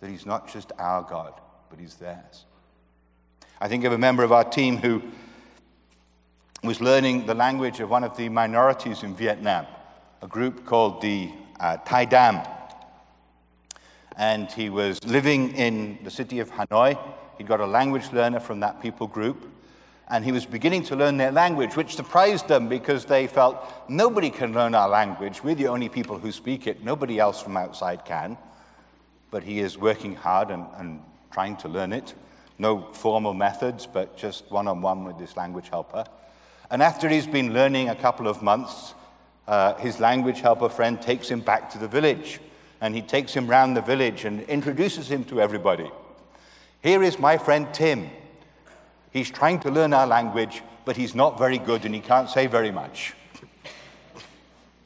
that 0.00 0.10
He's 0.10 0.26
not 0.26 0.52
just 0.52 0.72
our 0.78 1.02
God, 1.02 1.32
but 1.70 1.78
He's 1.78 1.94
theirs. 1.94 2.44
I 3.58 3.68
think 3.68 3.84
of 3.84 3.92
a 3.92 3.98
member 3.98 4.22
of 4.22 4.32
our 4.32 4.44
team 4.44 4.76
who 4.76 5.02
was 6.62 6.82
learning 6.82 7.24
the 7.24 7.34
language 7.34 7.80
of 7.80 7.88
one 7.88 8.04
of 8.04 8.14
the 8.16 8.28
minorities 8.28 9.02
in 9.02 9.14
Vietnam, 9.14 9.66
a 10.20 10.26
group 10.26 10.66
called 10.66 11.00
the 11.00 11.30
uh, 11.58 11.78
Thai 11.78 12.04
Dam. 12.04 12.46
And 14.16 14.52
he 14.52 14.68
was 14.68 15.02
living 15.04 15.54
in 15.54 15.98
the 16.04 16.10
city 16.10 16.40
of 16.40 16.50
Hanoi. 16.50 16.98
He 17.38 17.44
got 17.44 17.60
a 17.60 17.66
language 17.66 18.12
learner 18.12 18.40
from 18.40 18.60
that 18.60 18.82
people 18.82 19.06
group. 19.06 19.49
And 20.10 20.24
he 20.24 20.32
was 20.32 20.44
beginning 20.44 20.82
to 20.84 20.96
learn 20.96 21.16
their 21.16 21.32
language, 21.32 21.76
which 21.76 21.94
surprised 21.94 22.48
them 22.48 22.68
because 22.68 23.04
they 23.04 23.26
felt 23.26 23.64
nobody 23.88 24.28
can 24.28 24.52
learn 24.52 24.74
our 24.74 24.88
language. 24.88 25.42
We're 25.42 25.54
the 25.54 25.68
only 25.68 25.88
people 25.88 26.18
who 26.18 26.32
speak 26.32 26.66
it. 26.66 26.84
Nobody 26.84 27.18
else 27.18 27.40
from 27.40 27.56
outside 27.56 28.04
can 28.04 28.36
but 29.30 29.42
he 29.42 29.60
is 29.60 29.78
working 29.78 30.14
hard 30.14 30.50
and, 30.50 30.66
and 30.76 31.02
trying 31.30 31.56
to 31.58 31.68
learn 31.68 31.92
it. 31.92 32.14
No 32.58 32.92
formal 32.92 33.32
methods, 33.32 33.86
but 33.86 34.16
just 34.16 34.50
one 34.50 34.68
on 34.68 34.82
one 34.82 35.04
with 35.04 35.18
this 35.18 35.36
language 35.36 35.68
helper. 35.68 36.04
And 36.70 36.82
after 36.82 37.08
he's 37.08 37.26
been 37.26 37.54
learning 37.54 37.88
a 37.88 37.94
couple 37.94 38.28
of 38.28 38.42
months, 38.42 38.94
uh, 39.48 39.74
his 39.74 39.98
language 39.98 40.40
helper 40.40 40.68
friend 40.68 41.00
takes 41.00 41.28
him 41.28 41.40
back 41.40 41.70
to 41.70 41.78
the 41.78 41.88
village. 41.88 42.40
And 42.80 42.94
he 42.94 43.02
takes 43.02 43.34
him 43.34 43.46
round 43.46 43.76
the 43.76 43.82
village 43.82 44.24
and 44.24 44.42
introduces 44.42 45.10
him 45.10 45.24
to 45.24 45.40
everybody. 45.40 45.90
Here 46.82 47.02
is 47.02 47.18
my 47.18 47.36
friend 47.36 47.72
Tim. 47.72 48.10
He's 49.12 49.30
trying 49.30 49.60
to 49.60 49.70
learn 49.70 49.92
our 49.92 50.06
language, 50.06 50.62
but 50.84 50.96
he's 50.96 51.14
not 51.14 51.38
very 51.38 51.58
good 51.58 51.84
and 51.84 51.94
he 51.94 52.00
can't 52.00 52.28
say 52.28 52.46
very 52.46 52.70
much. 52.70 53.14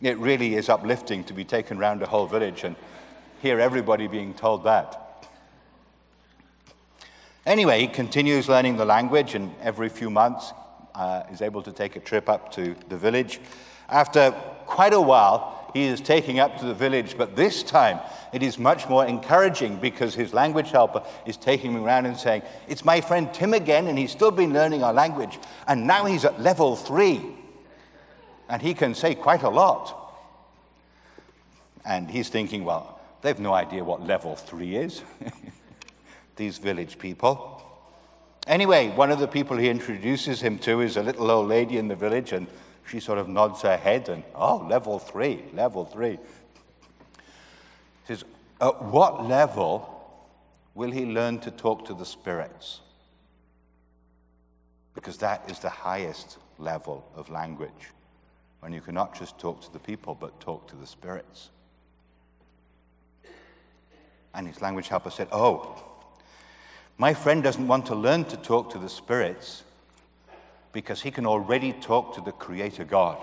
It 0.00 0.18
really 0.18 0.54
is 0.54 0.68
uplifting 0.68 1.24
to 1.24 1.32
be 1.32 1.44
taken 1.44 1.78
round 1.78 2.02
a 2.02 2.06
whole 2.06 2.26
village 2.26 2.64
and 2.64 2.76
hear 3.40 3.60
everybody 3.60 4.06
being 4.06 4.34
told 4.34 4.64
that. 4.64 5.28
Anyway, 7.46 7.80
he 7.80 7.86
continues 7.86 8.48
learning 8.48 8.78
the 8.78 8.86
language, 8.86 9.34
and 9.34 9.54
every 9.60 9.90
few 9.90 10.08
months 10.08 10.54
uh, 10.94 11.24
is 11.30 11.42
able 11.42 11.62
to 11.62 11.72
take 11.72 11.94
a 11.94 12.00
trip 12.00 12.26
up 12.26 12.50
to 12.52 12.74
the 12.88 12.96
village. 12.96 13.38
After 13.88 14.30
quite 14.64 14.94
a 14.94 15.00
while, 15.00 15.70
he 15.74 15.84
is 15.84 16.00
taking 16.00 16.38
up 16.38 16.56
to 16.58 16.64
the 16.64 16.72
village, 16.72 17.18
but 17.18 17.36
this 17.36 17.62
time 17.62 18.00
it 18.34 18.42
is 18.42 18.58
much 18.58 18.88
more 18.88 19.06
encouraging 19.06 19.76
because 19.76 20.14
his 20.14 20.34
language 20.34 20.70
helper 20.70 21.02
is 21.24 21.36
taking 21.36 21.72
him 21.72 21.84
around 21.84 22.06
and 22.06 22.16
saying, 22.16 22.42
It's 22.68 22.84
my 22.84 23.00
friend 23.00 23.32
Tim 23.32 23.54
again, 23.54 23.86
and 23.86 23.96
he's 23.98 24.10
still 24.10 24.30
been 24.30 24.52
learning 24.52 24.82
our 24.82 24.92
language, 24.92 25.38
and 25.66 25.86
now 25.86 26.04
he's 26.04 26.24
at 26.24 26.40
level 26.40 26.76
three, 26.76 27.22
and 28.48 28.60
he 28.60 28.74
can 28.74 28.94
say 28.94 29.14
quite 29.14 29.42
a 29.42 29.48
lot. 29.48 30.00
And 31.86 32.10
he's 32.10 32.28
thinking, 32.28 32.64
Well, 32.64 32.94
They've 33.24 33.40
no 33.40 33.54
idea 33.54 33.82
what 33.82 34.06
level 34.06 34.36
three 34.36 34.76
is, 34.76 35.00
these 36.36 36.58
village 36.58 36.98
people. 36.98 37.62
Anyway, 38.46 38.90
one 38.90 39.10
of 39.10 39.18
the 39.18 39.26
people 39.26 39.56
he 39.56 39.70
introduces 39.70 40.42
him 40.42 40.58
to 40.58 40.82
is 40.82 40.98
a 40.98 41.02
little 41.02 41.30
old 41.30 41.48
lady 41.48 41.78
in 41.78 41.88
the 41.88 41.96
village, 41.96 42.32
and 42.34 42.46
she 42.86 43.00
sort 43.00 43.16
of 43.16 43.26
nods 43.26 43.62
her 43.62 43.78
head 43.78 44.10
and, 44.10 44.24
oh, 44.34 44.66
level 44.68 44.98
three, 44.98 45.42
level 45.54 45.86
three. 45.86 46.18
Says, 48.06 48.24
at 48.60 48.82
what 48.82 49.26
level 49.26 49.90
will 50.74 50.90
he 50.90 51.06
learn 51.06 51.38
to 51.40 51.50
talk 51.50 51.86
to 51.86 51.94
the 51.94 52.04
spirits? 52.04 52.80
Because 54.94 55.18
that 55.18 55.42
is 55.50 55.58
the 55.58 55.70
highest 55.70 56.38
level 56.58 57.04
of 57.16 57.30
language, 57.30 57.90
when 58.60 58.72
you 58.72 58.80
cannot 58.80 59.18
just 59.18 59.38
talk 59.38 59.60
to 59.62 59.72
the 59.72 59.78
people, 59.78 60.14
but 60.14 60.38
talk 60.40 60.68
to 60.68 60.76
the 60.76 60.86
spirits. 60.86 61.50
And 64.34 64.46
his 64.48 64.60
language 64.60 64.88
helper 64.88 65.10
said, 65.10 65.28
Oh, 65.32 65.82
my 66.96 67.14
friend 67.14 67.42
doesn't 67.42 67.66
want 67.66 67.86
to 67.86 67.94
learn 67.94 68.24
to 68.26 68.36
talk 68.36 68.70
to 68.70 68.78
the 68.78 68.88
spirits 68.88 69.62
because 70.72 71.02
he 71.02 71.10
can 71.10 71.26
already 71.26 71.72
talk 71.72 72.14
to 72.14 72.20
the 72.20 72.32
Creator 72.32 72.84
God. 72.84 73.18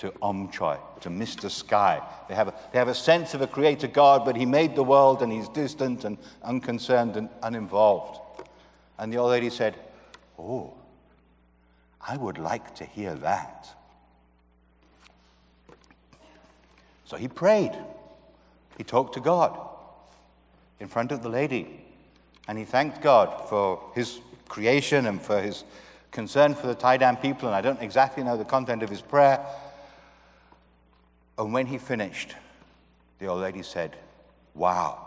To 0.00 0.12
Om 0.22 0.50
Choi, 0.50 0.78
to 1.02 1.10
Mr. 1.10 1.50
Sky. 1.50 2.02
They 2.28 2.34
have, 2.34 2.48
a, 2.48 2.54
they 2.72 2.78
have 2.78 2.88
a 2.88 2.94
sense 2.94 3.34
of 3.34 3.42
a 3.42 3.46
creator 3.46 3.86
God, 3.86 4.24
but 4.24 4.34
he 4.34 4.46
made 4.46 4.74
the 4.74 4.82
world 4.82 5.22
and 5.22 5.30
he's 5.30 5.48
distant 5.50 6.04
and 6.04 6.16
unconcerned 6.42 7.16
and 7.16 7.28
uninvolved. 7.42 8.18
And 8.98 9.12
the 9.12 9.18
old 9.18 9.30
lady 9.30 9.50
said, 9.50 9.76
Oh, 10.38 10.72
I 12.00 12.16
would 12.16 12.38
like 12.38 12.74
to 12.76 12.84
hear 12.84 13.14
that. 13.16 13.68
So 17.04 17.16
he 17.16 17.28
prayed. 17.28 17.72
He 18.78 18.84
talked 18.84 19.14
to 19.14 19.20
God 19.20 19.58
in 20.78 20.88
front 20.88 21.12
of 21.12 21.22
the 21.22 21.28
lady. 21.28 21.84
And 22.48 22.56
he 22.56 22.64
thanked 22.64 23.02
God 23.02 23.48
for 23.50 23.92
his 23.94 24.20
creation 24.48 25.06
and 25.06 25.20
for 25.20 25.42
his 25.42 25.64
concern 26.10 26.54
for 26.54 26.66
the 26.66 26.74
Tai 26.74 26.96
Dam 26.96 27.18
people. 27.18 27.48
And 27.48 27.54
I 27.54 27.60
don't 27.60 27.82
exactly 27.82 28.24
know 28.24 28.38
the 28.38 28.44
content 28.44 28.82
of 28.82 28.88
his 28.88 29.02
prayer, 29.02 29.44
and 31.40 31.54
when 31.54 31.64
he 31.64 31.78
finished, 31.78 32.34
the 33.18 33.26
old 33.26 33.40
lady 33.40 33.62
said, 33.62 33.96
Wow, 34.54 35.06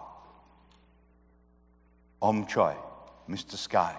Om 2.23 2.47
Choi, 2.47 2.75
Mr. 3.29 3.55
Sky, 3.55 3.95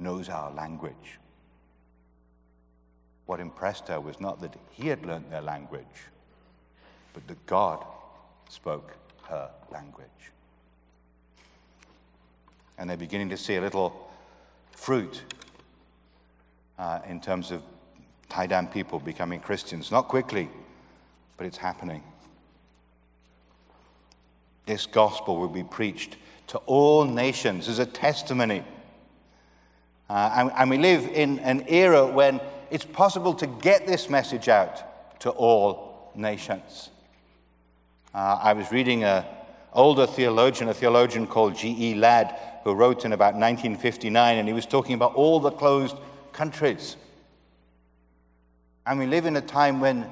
knows 0.00 0.28
our 0.28 0.50
language. 0.50 1.20
What 3.26 3.38
impressed 3.38 3.86
her 3.86 4.00
was 4.00 4.20
not 4.20 4.40
that 4.40 4.56
he 4.72 4.88
had 4.88 5.06
learned 5.06 5.30
their 5.30 5.40
language, 5.40 5.84
but 7.14 7.24
that 7.28 7.46
God 7.46 7.84
spoke 8.48 8.96
her 9.28 9.50
language. 9.70 10.08
And 12.76 12.90
they're 12.90 12.96
beginning 12.96 13.28
to 13.28 13.36
see 13.36 13.54
a 13.54 13.60
little 13.60 14.10
fruit 14.72 15.22
uh, 16.76 17.00
in 17.06 17.20
terms 17.20 17.52
of 17.52 17.62
Tai 18.28 18.48
Dam 18.48 18.66
people 18.66 18.98
becoming 18.98 19.38
Christians. 19.38 19.92
Not 19.92 20.08
quickly, 20.08 20.48
but 21.38 21.46
it's 21.46 21.56
happening. 21.56 22.02
This 24.66 24.84
gospel 24.84 25.38
will 25.38 25.48
be 25.48 25.64
preached 25.64 26.16
to 26.48 26.58
all 26.66 27.04
nations 27.04 27.68
as 27.68 27.78
a 27.78 27.86
testimony. 27.86 28.64
Uh, 30.10 30.32
and, 30.36 30.52
and, 30.56 30.70
we 30.70 30.78
live 30.78 31.04
in 31.06 31.38
an 31.40 31.64
era 31.68 32.06
when 32.06 32.40
it's 32.70 32.84
possible 32.84 33.32
to 33.34 33.46
get 33.46 33.86
this 33.86 34.10
message 34.10 34.48
out 34.48 35.20
to 35.20 35.30
all 35.30 36.10
nations. 36.14 36.90
Uh, 38.14 38.38
I 38.42 38.52
was 38.54 38.72
reading 38.72 39.04
an 39.04 39.24
older 39.72 40.06
theologian, 40.06 40.68
a 40.70 40.74
theologian 40.74 41.26
called 41.26 41.56
G.E. 41.56 41.94
Ladd, 41.94 42.34
who 42.64 42.72
wrote 42.72 43.04
in 43.04 43.12
about 43.12 43.34
1959, 43.34 44.38
and 44.38 44.48
he 44.48 44.54
was 44.54 44.66
talking 44.66 44.94
about 44.94 45.14
all 45.14 45.40
the 45.40 45.50
closed 45.50 45.96
countries. 46.32 46.96
And 48.86 48.98
we 48.98 49.06
live 49.06 49.26
in 49.26 49.36
a 49.36 49.42
time 49.42 49.80
when 49.80 50.10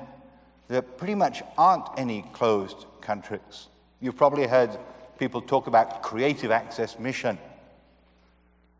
there 0.69 0.83
pretty 0.83 1.15
much 1.15 1.43
aren't 1.57 1.87
any 1.97 2.23
closed 2.33 2.87
countries. 3.01 3.69
You've 4.01 4.17
probably 4.17 4.47
heard 4.47 4.77
people 5.19 5.41
talk 5.41 5.67
about 5.67 6.03
creative 6.03 6.51
access 6.51 6.99
mission. 6.99 7.39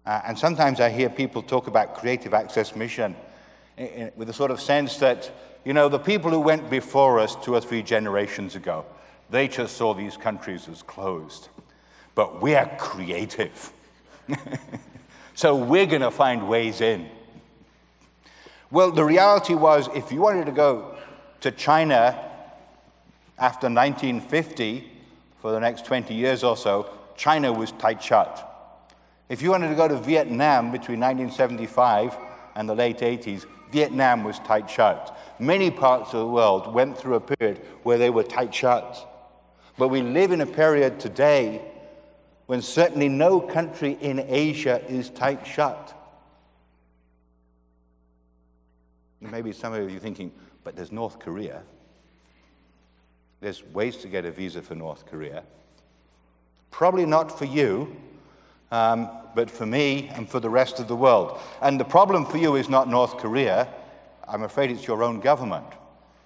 Uh, 0.05 0.21
and 0.27 0.39
sometimes 0.39 0.81
I 0.81 0.91
hear 0.91 1.09
people 1.09 1.43
talk 1.43 1.67
about 1.67 1.95
creative 1.95 2.35
access 2.35 2.77
mission 2.77 3.17
in, 3.77 3.87
in, 3.87 4.13
with 4.17 4.29
a 4.29 4.33
sort 4.33 4.51
of 4.51 4.61
sense 4.61 4.97
that, 4.99 5.31
you 5.65 5.73
know, 5.73 5.89
the 5.89 5.99
people 5.99 6.31
who 6.31 6.41
went 6.41 6.71
before 6.71 7.19
us 7.19 7.37
two 7.37 7.55
or 7.55 7.61
three 7.61 7.83
generations 7.83 8.55
ago, 8.55 8.85
they 9.31 9.49
just 9.49 9.77
saw 9.77 9.95
these 9.95 10.17
countries 10.17 10.69
as 10.69 10.83
closed. 10.83 11.49
But 12.15 12.41
we're 12.41 12.67
creative. 12.79 13.73
so 15.35 15.57
we're 15.57 15.87
going 15.87 16.03
to 16.03 16.11
find 16.11 16.49
ways 16.49 16.81
in. 16.81 17.09
Well, 18.71 18.91
the 18.91 19.05
reality 19.05 19.55
was 19.55 19.89
if 19.95 20.11
you 20.11 20.21
wanted 20.21 20.47
to 20.47 20.53
go 20.53 20.96
to 21.41 21.51
China 21.51 22.19
after 23.39 23.69
1950, 23.69 24.93
for 25.41 25.53
the 25.53 25.61
next 25.61 25.85
20 25.85 26.15
years 26.15 26.43
or 26.43 26.57
so, 26.57 26.91
China 27.17 27.53
was 27.53 27.73
tight 27.73 28.03
shut. 28.03 28.43
If 29.29 29.43
you 29.43 29.51
wanted 29.51 29.69
to 29.69 29.75
go 29.75 29.89
to 29.89 29.97
Vietnam 29.97 30.71
between 30.71 31.01
1975 31.01 32.17
and 32.55 32.69
the 32.69 32.75
late 32.75 32.99
80s, 32.99 33.45
Vietnam 33.73 34.25
was 34.25 34.39
tight 34.41 34.71
shut. 34.71 35.17
Many 35.39 35.71
parts 35.71 36.15
of 36.15 36.21
the 36.21 36.27
world 36.27 36.73
went 36.73 36.97
through 36.97 37.17
a 37.17 37.21
period 37.21 37.59
where 37.83 37.99
they 37.99 38.11
were 38.11 38.23
tight 38.23 38.55
shut. 38.55 38.97
But 39.77 39.89
we 39.89 40.03
live 40.03 40.33
in 40.33 40.41
a 40.41 40.47
period 40.47 40.99
today 41.01 41.63
when 42.47 42.63
certainly 42.63 43.09
no 43.09 43.41
country 43.41 43.99
in 44.01 44.21
Asia 44.21 44.83
is 44.89 45.11
tight 45.11 45.47
shut. 45.47 45.93
Maybe 49.21 49.53
some 49.53 49.73
of 49.73 49.91
you 49.91 49.97
are 49.97 50.01
thinking, 50.01 50.33
but 50.67 50.75
there's 50.75 50.91
North 50.91 51.21
Korea. 51.21 51.63
There's 53.41 53.63
ways 53.67 53.99
to 53.99 54.09
get 54.09 54.25
a 54.25 54.33
visa 54.33 54.61
for 54.61 54.75
North 54.75 55.07
Korea. 55.07 55.45
Probably 56.73 57.07
not 57.07 57.39
for 57.39 57.45
you, 57.45 57.95
um, 58.73 59.09
but 59.37 59.49
for 59.49 59.65
me 59.65 60.11
and 60.13 60.29
for 60.29 60.41
the 60.41 60.51
rest 60.51 60.81
of 60.81 60.89
the 60.89 60.97
world. 60.97 61.39
And 61.63 61.79
the 61.79 61.85
problem 61.85 62.27
for 62.27 62.39
you 62.39 62.57
is 62.57 62.69
not 62.69 62.89
North 62.89 63.17
Korea. 63.17 63.69
I'm 64.27 64.43
afraid 64.43 64.73
it's 64.73 64.89
your 64.89 65.05
own 65.05 65.21
government. 65.21 65.67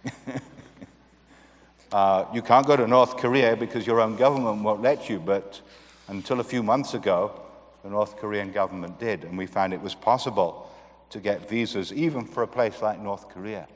uh, 1.92 2.24
you 2.33 2.40
can't 2.40 2.66
go 2.66 2.79
to 2.79 2.87
North 2.87 3.18
Korea 3.18 3.55
because 3.55 3.87
your 3.87 4.00
own 4.00 4.16
government 4.16 4.62
won't 4.62 4.81
let 4.81 5.11
you, 5.11 5.20
but 5.20 5.61
until 6.09 6.40
a 6.40 6.44
few 6.44 6.62
months 6.62 6.94
ago, 6.94 7.42
the 7.83 7.90
North 7.90 8.16
Korean 8.16 8.53
government 8.53 8.98
did, 8.98 9.24
and 9.24 9.37
we 9.37 9.44
found 9.44 9.74
it 9.74 9.83
was 9.83 9.94
possible 9.94 10.70
to 11.11 11.20
get 11.20 11.46
visas 11.46 11.92
even 11.92 12.24
for 12.24 12.42
a 12.42 12.48
place 12.48 12.81
like 12.81 12.98
North 12.98 13.29
Korea 13.29 13.68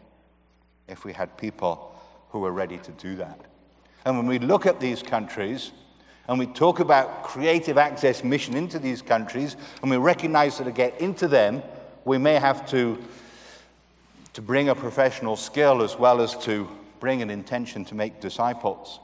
if 0.89 1.05
we 1.05 1.13
had 1.13 1.37
people 1.39 1.95
who 2.31 2.41
were 2.41 2.53
ready 2.53 2.79
to 2.79 2.93
do 2.93 3.17
that. 3.17 3.41
And 4.05 4.17
when 4.17 4.27
we 4.27 4.39
look 4.39 4.67
at 4.67 4.81
these 4.81 5.03
countries 5.03 5.73
and 6.29 6.39
we 6.39 6.47
talk 6.47 6.81
about 6.81 7.23
creative 7.23 7.79
access 7.79 8.25
mission 8.25 8.57
into 8.57 8.79
these 8.79 9.03
countries 9.03 9.57
and 9.83 9.91
we 9.91 9.97
recognize 9.97 10.59
that 10.59 10.65
to 10.65 10.73
get 10.73 11.01
into 11.01 11.29
them, 11.29 11.63
we 12.05 12.19
may 12.19 12.35
have 12.35 12.69
to, 12.71 13.03
to 14.35 14.43
bring 14.43 14.69
a 14.69 14.75
professional 14.75 15.37
skill 15.37 15.83
as 15.83 15.99
well 15.99 16.21
as 16.21 16.37
to 16.39 16.69
bring 17.01 17.23
an 17.23 17.31
intention 17.31 17.85
to 17.87 17.95
make 17.95 18.21
disciples. 18.21 19.01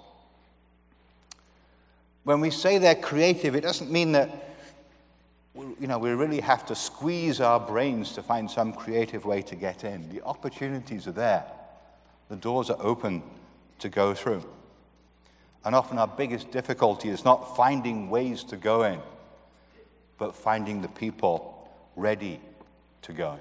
When 2.24 2.40
we 2.40 2.50
say 2.50 2.78
they're 2.78 2.94
creative, 2.94 3.54
it 3.54 3.62
doesn't 3.62 3.90
mean 3.90 4.12
that 4.12 4.50
you 5.54 5.86
know, 5.86 5.98
we 5.98 6.10
really 6.10 6.40
have 6.40 6.64
to 6.66 6.74
squeeze 6.74 7.40
our 7.40 7.58
brains 7.58 8.12
to 8.12 8.22
find 8.22 8.50
some 8.50 8.72
creative 8.72 9.24
way 9.24 9.42
to 9.42 9.56
get 9.56 9.84
in. 9.84 10.08
The 10.10 10.22
opportunities 10.22 11.06
are 11.06 11.12
there. 11.12 11.44
The 12.30 12.36
doors 12.36 12.70
are 12.70 12.80
open 12.80 13.22
to 13.80 13.88
go 13.88 14.14
through. 14.14 14.44
And 15.64 15.74
often 15.74 15.98
our 15.98 16.06
biggest 16.06 16.52
difficulty 16.52 17.10
is 17.10 17.24
not 17.24 17.56
finding 17.56 18.08
ways 18.08 18.44
to 18.44 18.56
go 18.56 18.84
in, 18.84 19.00
but 20.16 20.34
finding 20.34 20.80
the 20.80 20.88
people 20.88 21.68
ready 21.96 22.40
to 23.02 23.12
go. 23.12 23.38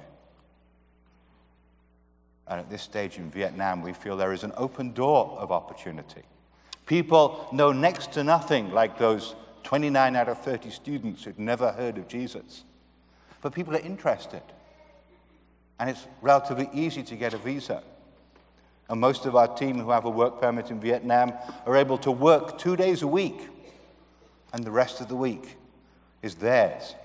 And 2.47 2.59
at 2.59 2.69
this 2.69 2.81
stage 2.81 3.17
in 3.17 3.29
Vietnam, 3.29 3.83
we 3.83 3.93
feel 3.93 4.17
there 4.17 4.33
is 4.33 4.43
an 4.43 4.53
open 4.57 4.91
door 4.93 5.37
of 5.39 5.51
opportunity. 5.51 6.23
People 6.87 7.47
know 7.53 7.71
next 7.71 8.13
to 8.13 8.23
nothing 8.23 8.71
like 8.71 8.97
those 8.97 9.35
29 9.63 10.15
out 10.15 10.29
of 10.29 10.39
30 10.41 10.71
students 10.71 11.23
who'd 11.23 11.37
never 11.37 11.71
heard 11.73 11.99
of 11.99 12.07
Jesus. 12.07 12.63
But 13.41 13.53
people 13.53 13.75
are 13.75 13.81
interested. 13.81 14.41
And 15.79 15.91
it's 15.91 16.07
relatively 16.23 16.69
easy 16.73 17.03
to 17.03 17.15
get 17.15 17.35
a 17.35 17.37
visa. 17.37 17.83
And 18.89 18.99
most 18.99 19.25
of 19.25 19.35
our 19.35 19.47
team 19.47 19.79
who 19.79 19.91
have 19.91 20.05
a 20.05 20.09
work 20.09 20.41
permit 20.41 20.71
in 20.71 20.79
Vietnam 20.79 21.33
are 21.65 21.77
able 21.77 21.97
to 21.99 22.11
work 22.11 22.57
two 22.57 22.75
days 22.75 23.03
a 23.03 23.07
week, 23.07 23.47
and 24.51 24.63
the 24.63 24.71
rest 24.71 24.99
of 24.99 25.07
the 25.07 25.15
week 25.15 25.57
is 26.23 26.35
theirs 26.35 26.95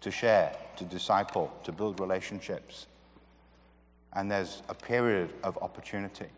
to 0.00 0.10
share, 0.10 0.54
to 0.76 0.84
disciple, 0.84 1.52
to 1.64 1.72
build 1.72 1.98
relationships. 1.98 2.86
And 4.12 4.30
there's 4.30 4.62
a 4.68 4.74
period 4.74 5.32
of 5.42 5.58
opportunity, 5.58 6.28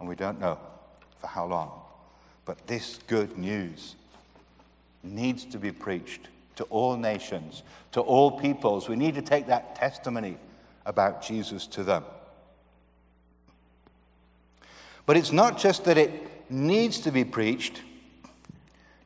and 0.00 0.08
we 0.08 0.14
don't 0.14 0.40
know 0.40 0.58
for 1.18 1.26
how 1.26 1.46
long. 1.46 1.70
But 2.46 2.66
this 2.66 2.98
good 3.08 3.36
news 3.36 3.94
needs 5.02 5.44
to 5.46 5.58
be 5.58 5.70
preached 5.70 6.28
to 6.56 6.64
all 6.64 6.96
nations, 6.96 7.62
to 7.92 8.00
all 8.00 8.30
peoples. 8.40 8.88
We 8.88 8.96
need 8.96 9.14
to 9.16 9.22
take 9.22 9.48
that 9.48 9.76
testimony 9.76 10.38
about 10.86 11.22
Jesus 11.22 11.66
to 11.68 11.84
them. 11.84 12.04
But 15.08 15.16
it's 15.16 15.32
not 15.32 15.56
just 15.56 15.86
that 15.86 15.96
it 15.96 16.12
needs 16.50 16.98
to 17.00 17.10
be 17.10 17.24
preached. 17.24 17.80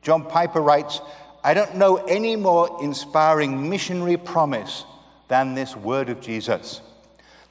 John 0.01 0.25
Piper 0.25 0.59
writes, 0.59 0.99
I 1.45 1.53
don't 1.53 1.77
know 1.77 1.95
any 1.95 2.35
more 2.35 2.77
inspiring 2.83 3.69
missionary 3.69 4.17
promise 4.17 4.83
than 5.29 5.55
this 5.55 5.77
word 5.77 6.09
of 6.09 6.19
Jesus. 6.19 6.81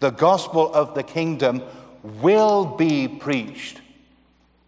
The 0.01 0.11
gospel 0.11 0.71
of 0.75 0.95
the 0.95 1.03
kingdom 1.03 1.63
will 2.21 2.67
be 2.67 3.09
preached 3.09 3.81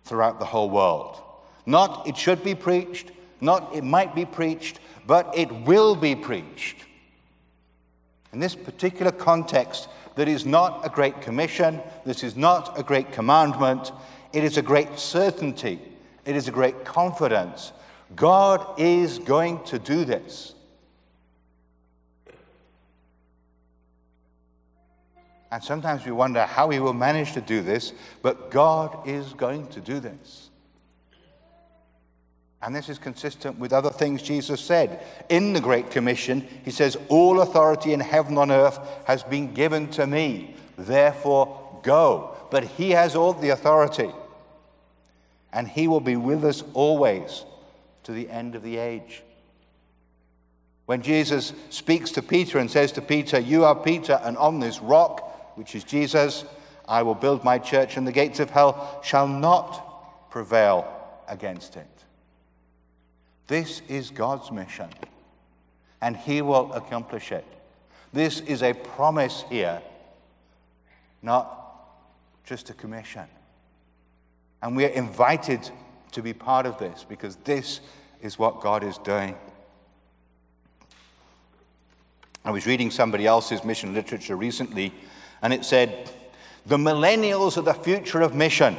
throughout 0.05 0.38
the 0.38 0.47
whole 0.47 0.70
world. 0.70 1.20
Not 1.66 2.09
it 2.09 2.16
should 2.16 2.42
be 2.42 2.55
preached, 2.55 3.11
not 3.42 3.77
it 3.77 3.85
might 3.85 4.14
be 4.14 4.25
preached, 4.25 4.81
but 5.07 5.31
it 5.37 5.53
will 5.53 5.94
be 5.94 6.16
preached. 6.16 6.79
In 8.33 8.38
this 8.40 8.55
particular 8.55 9.12
context, 9.12 9.90
that 10.16 10.29
is 10.29 10.46
not 10.46 10.85
a 10.85 10.88
great 10.88 11.20
commission, 11.20 11.81
this 12.05 12.22
is 12.22 12.37
not 12.37 12.79
a 12.79 12.83
great 12.83 13.12
commandment, 13.12 13.92
it 14.33 14.44
is 14.44 14.57
a 14.57 14.62
great 14.62 14.98
certainty, 14.98 15.81
it 16.24 16.37
is 16.37 16.48
a 16.48 16.53
great 16.53 16.85
confidence. 16.85 17.72
God 18.14 18.79
is 18.79 19.18
going 19.18 19.62
to 19.64 19.79
do 19.79 20.05
this. 20.05 20.55
And 25.50 25.62
sometimes 25.62 26.05
we 26.05 26.11
wonder 26.11 26.42
how 26.42 26.68
he 26.70 26.81
will 26.81 26.92
manage 26.92 27.33
to 27.35 27.40
do 27.40 27.62
this, 27.62 27.92
but 28.22 28.50
God 28.50 29.07
is 29.07 29.35
going 29.35 29.68
to 29.68 29.81
do 29.81 30.00
this. 30.00 30.43
And 32.64 32.74
this 32.74 32.88
is 32.88 32.98
consistent 32.98 33.59
with 33.59 33.74
other 33.74 33.90
things 33.90 34.22
Jesus 34.22 34.59
said. 34.59 35.05
In 35.29 35.53
the 35.53 35.61
Great 35.61 35.90
Commission, 35.90 36.48
he 36.64 36.70
says, 36.70 36.96
All 37.09 37.42
authority 37.42 37.92
in 37.92 38.00
heaven 38.00 38.38
and 38.38 38.50
earth 38.50 38.79
has 39.05 39.22
been 39.22 39.53
given 39.53 39.88
to 39.92 40.07
me. 40.07 40.57
Therefore, 40.79 41.81
go. 41.83 42.35
But 42.50 42.64
he 42.64 42.92
has 42.92 43.14
all 43.14 43.35
the 43.35 43.50
authority. 43.50 44.11
And 45.53 45.68
he 45.68 45.88
will 45.88 46.00
be 46.00 46.16
with 46.16 46.42
us 46.42 46.64
always 46.72 47.44
to 48.05 48.12
the 48.12 48.31
end 48.31 48.55
of 48.55 48.62
the 48.62 48.79
age. 48.79 49.22
When 50.87 51.03
Jesus 51.03 51.53
speaks 51.68 52.12
to 52.12 52.22
Peter 52.22 52.59
and 52.59 52.70
says 52.70 52.92
to 52.92 53.03
Peter, 53.03 53.38
You 53.38 53.66
are 53.66 53.77
Peter, 53.77 54.18
and 54.24 54.38
on 54.38 54.61
this 54.61 54.81
rock, 54.81 55.57
which 55.59 55.74
is 55.74 55.85
Jesus, 55.85 56.46
I 56.88 57.03
will 57.03 57.14
build 57.14 57.44
my 57.44 57.59
church, 57.59 57.98
and 57.98 58.07
the 58.07 58.12
gates 58.12 58.40
of 58.40 58.48
hell 58.48 59.00
shall 59.05 59.29
not 59.29 60.31
prevail 60.31 60.90
against 61.29 61.77
it. 61.77 61.93
This 63.46 63.83
is 63.88 64.11
God's 64.11 64.50
mission, 64.50 64.88
and 66.00 66.16
He 66.16 66.40
will 66.42 66.72
accomplish 66.72 67.30
it. 67.30 67.44
This 68.12 68.40
is 68.40 68.62
a 68.62 68.72
promise 68.72 69.44
here, 69.50 69.83
not 71.22 71.61
just 72.44 72.70
a 72.70 72.74
commission. 72.74 73.24
And 74.62 74.76
we 74.76 74.85
are 74.85 74.88
invited 74.88 75.68
to 76.12 76.22
be 76.22 76.33
part 76.33 76.64
of 76.64 76.78
this 76.78 77.04
because 77.07 77.37
this 77.44 77.80
is 78.22 78.38
what 78.38 78.61
God 78.61 78.83
is 78.83 78.96
doing. 78.98 79.37
I 82.46 82.50
was 82.50 82.66
reading 82.66 82.90
somebody 82.90 83.26
else's 83.26 83.64
mission 83.64 83.94
literature 83.94 84.37
recently, 84.37 84.92
and 85.42 85.52
it 85.52 85.64
said, 85.64 86.11
The 86.64 86.76
millennials 86.76 87.59
are 87.59 87.62
the 87.62 87.74
future 87.74 88.22
of 88.22 88.35
mission. 88.35 88.76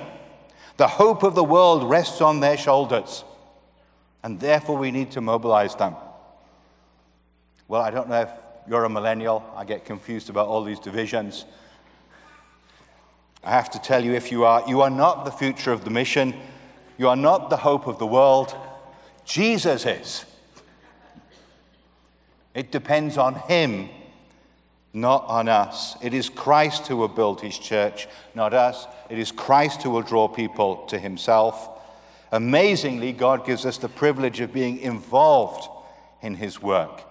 The 0.78 0.88
hope 0.88 1.23
of 1.23 1.36
the 1.36 1.43
world 1.43 1.84
rests 1.84 2.21
on 2.21 2.39
their 2.39 2.58
shoulders 2.58 3.23
and 4.26 4.40
therefore 4.40 4.76
we 4.76 4.90
need 4.90 5.12
to 5.12 5.22
mobilize 5.22 5.76
them. 5.76 5.96
Well, 7.68 7.84
I 7.84 7.92
don't 7.92 8.10
know 8.10 8.22
if 8.22 8.30
you're 8.68 8.84
a 8.84 8.90
millennial. 8.90 9.46
I 9.56 9.66
get 9.66 9.86
confused 9.86 10.32
about 10.32 10.48
all 10.48 10.64
these 10.64 10.80
divisions. 10.80 11.46
I 13.44 13.52
have 13.52 13.70
to 13.70 13.80
tell 13.80 14.04
you, 14.04 14.14
if 14.14 14.32
you 14.32 14.44
are, 14.44 14.68
you 14.68 14.82
are 14.82 14.90
not 14.90 15.26
the 15.26 15.32
future 15.32 15.72
of 15.72 15.84
the 15.84 15.92
mission. 15.92 16.34
You 16.98 17.08
are 17.10 17.16
not 17.16 17.52
the 17.52 17.58
hope 17.58 17.86
of 17.86 18.00
the 18.00 18.08
world. 18.08 18.56
Jesus 19.26 19.86
is. 19.86 20.26
It 22.56 22.72
depends 22.72 23.20
on 23.20 23.36
Him, 23.36 23.90
not 24.92 25.24
on 25.28 25.48
us. 25.48 25.98
It 26.02 26.16
is 26.16 26.30
Christ 26.30 26.88
who 26.88 26.98
will 26.98 27.10
build 27.10 27.42
His 27.42 27.60
church, 27.60 28.08
not 28.34 28.56
us. 28.56 28.88
It 29.08 29.20
is 29.20 29.32
Christ 29.32 29.84
who 29.84 29.92
will 29.92 30.02
draw 30.02 30.28
people 30.28 30.78
to 30.88 30.98
Himself. 30.98 31.75
Amazingly, 32.36 33.13
God 33.13 33.45
gives 33.45 33.65
us 33.65 33.78
the 33.78 33.88
privilege 33.88 34.41
of 34.41 34.52
being 34.52 34.80
involved 34.80 35.69
in 36.21 36.36
His 36.36 36.62
work. 36.62 37.02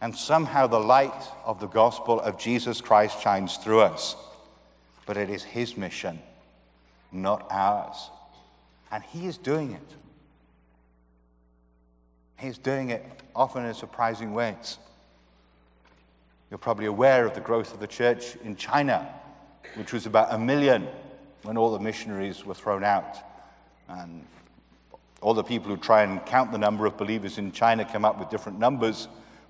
And 0.00 0.12
somehow 0.16 0.66
the 0.66 0.80
light 0.80 1.22
of 1.44 1.60
the 1.60 1.68
gospel 1.68 2.18
of 2.20 2.36
Jesus 2.36 2.80
Christ 2.80 3.22
shines 3.22 3.58
through 3.58 3.82
us. 3.82 4.16
But 5.06 5.16
it 5.16 5.30
is 5.30 5.44
His 5.44 5.76
mission, 5.76 6.18
not 7.12 7.46
ours. 7.48 8.10
And 8.90 9.04
He 9.04 9.28
is 9.28 9.38
doing 9.38 9.70
it. 9.70 9.94
He's 12.36 12.58
doing 12.58 12.90
it 12.90 13.06
often 13.36 13.64
in 13.64 13.72
surprising 13.72 14.34
ways. 14.34 14.78
You're 16.50 16.58
probably 16.58 16.86
aware 16.86 17.24
of 17.24 17.34
the 17.34 17.40
growth 17.40 17.72
of 17.72 17.78
the 17.78 17.86
church 17.86 18.34
in 18.42 18.56
China, 18.56 19.08
which 19.76 19.92
was 19.92 20.06
about 20.06 20.34
a 20.34 20.38
million 20.38 20.88
when 21.44 21.56
all 21.56 21.70
the 21.70 21.78
missionaries 21.78 22.44
were 22.44 22.54
thrown 22.54 22.82
out. 22.82 23.29
And 23.90 24.24
all 25.20 25.34
the 25.34 25.42
people 25.42 25.70
who 25.70 25.76
try 25.76 26.02
and 26.02 26.24
count 26.24 26.52
the 26.52 26.58
number 26.58 26.86
of 26.86 26.96
believers 26.96 27.38
in 27.38 27.52
China 27.52 27.84
come 27.84 28.04
up 28.04 28.18
with 28.18 28.30
different 28.30 28.58
numbers, 28.58 29.08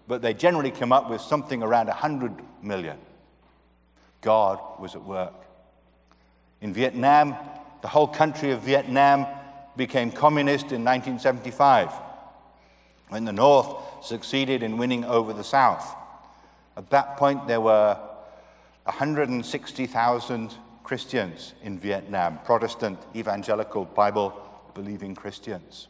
but 0.08 0.22
they 0.22 0.34
generally 0.34 0.70
come 0.70 0.92
up 0.92 1.10
with 1.10 1.20
something 1.20 1.62
around 1.62 1.86
100 1.88 2.32
million. 2.62 2.98
God 4.20 4.58
was 4.80 4.94
at 4.94 5.04
work. 5.04 5.34
In 6.60 6.72
Vietnam, 6.72 7.36
the 7.82 7.88
whole 7.88 8.08
country 8.08 8.50
of 8.50 8.62
Vietnam 8.62 9.26
became 9.76 10.10
communist 10.10 10.72
in 10.72 10.84
1975 10.84 11.92
when 13.08 13.24
the 13.24 13.32
North 13.32 14.04
succeeded 14.04 14.62
in 14.62 14.76
winning 14.76 15.04
over 15.04 15.32
the 15.32 15.44
South. 15.44 15.96
At 16.76 16.90
that 16.90 17.16
point, 17.16 17.46
there 17.46 17.60
were 17.60 17.98
160,000 18.84 20.54
Christians 20.90 21.54
in 21.62 21.78
Vietnam, 21.78 22.40
Protestant, 22.44 22.98
evangelical, 23.14 23.84
Bible 23.84 24.34
believing 24.74 25.14
Christians. 25.14 25.86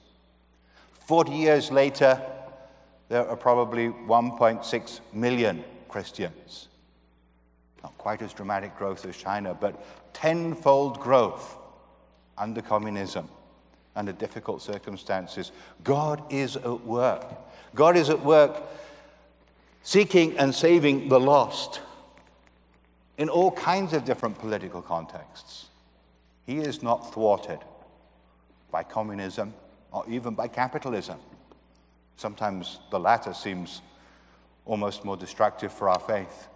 40 1.07 1.33
years 1.33 1.71
later, 1.71 2.21
there 3.09 3.27
are 3.27 3.35
probably 3.35 3.89
1.6 3.89 5.01
million 5.15 5.65
Christians. 5.89 6.69
Not 7.83 7.97
quite 7.97 8.21
as 8.21 8.35
dramatic 8.35 8.77
growth 8.77 9.07
as 9.07 9.17
China, 9.17 9.57
but 9.59 9.83
tenfold 10.13 11.01
growth 11.01 11.57
under 12.37 12.61
communism, 12.61 13.27
under 13.97 14.13
difficult 14.13 14.61
circumstances. 14.61 15.51
God 15.83 16.23
is 16.31 16.57
at 16.57 16.81
work. 16.83 17.25
God 17.75 17.97
is 17.97 18.11
at 18.11 18.23
work 18.23 18.63
seeking 19.83 20.37
and 20.37 20.55
saving 20.55 21.09
the 21.09 21.19
lost 21.19 21.81
in 23.21 23.29
all 23.29 23.51
kinds 23.51 23.93
of 23.93 24.07
different 24.07 24.39
political 24.39 24.81
contexts. 24.81 25.67
He 26.47 26.57
is 26.57 26.83
not 26.83 27.13
thwarted 27.13 27.59
by 28.71 28.83
communism, 28.83 29.53
or 29.93 30.05
even 30.09 30.35
by 30.35 30.49
capitalism. 30.49 31.19
Sometimes 32.17 32.81
the 32.91 32.99
latter 32.99 33.35
seems 33.35 33.83
almost 34.65 35.05
more 35.05 35.19
destructive 35.19 35.71
for 35.71 35.91
our 35.91 36.01
faith. 36.01 36.49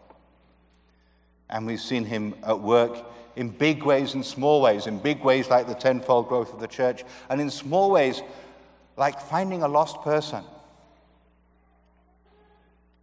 And 1.50 1.66
we've 1.66 1.81
seen 1.81 2.07
him 2.07 2.35
at 2.42 2.59
work 2.59 2.96
in 3.37 3.50
big 3.50 3.83
ways 3.83 4.14
and 4.14 4.24
small 4.24 4.62
ways, 4.62 4.87
in 4.87 4.98
big 4.98 5.22
ways 5.22 5.50
like 5.50 5.66
the 5.66 5.74
tenfold 5.74 6.29
growth 6.29 6.55
of 6.55 6.61
the 6.61 6.68
church, 6.68 7.05
and 7.29 7.42
in 7.42 7.50
small 7.50 7.90
ways 7.90 8.22
like 8.96 9.20
finding 9.20 9.62
a 9.62 9.68
lost 9.68 10.00
person. 10.00 10.42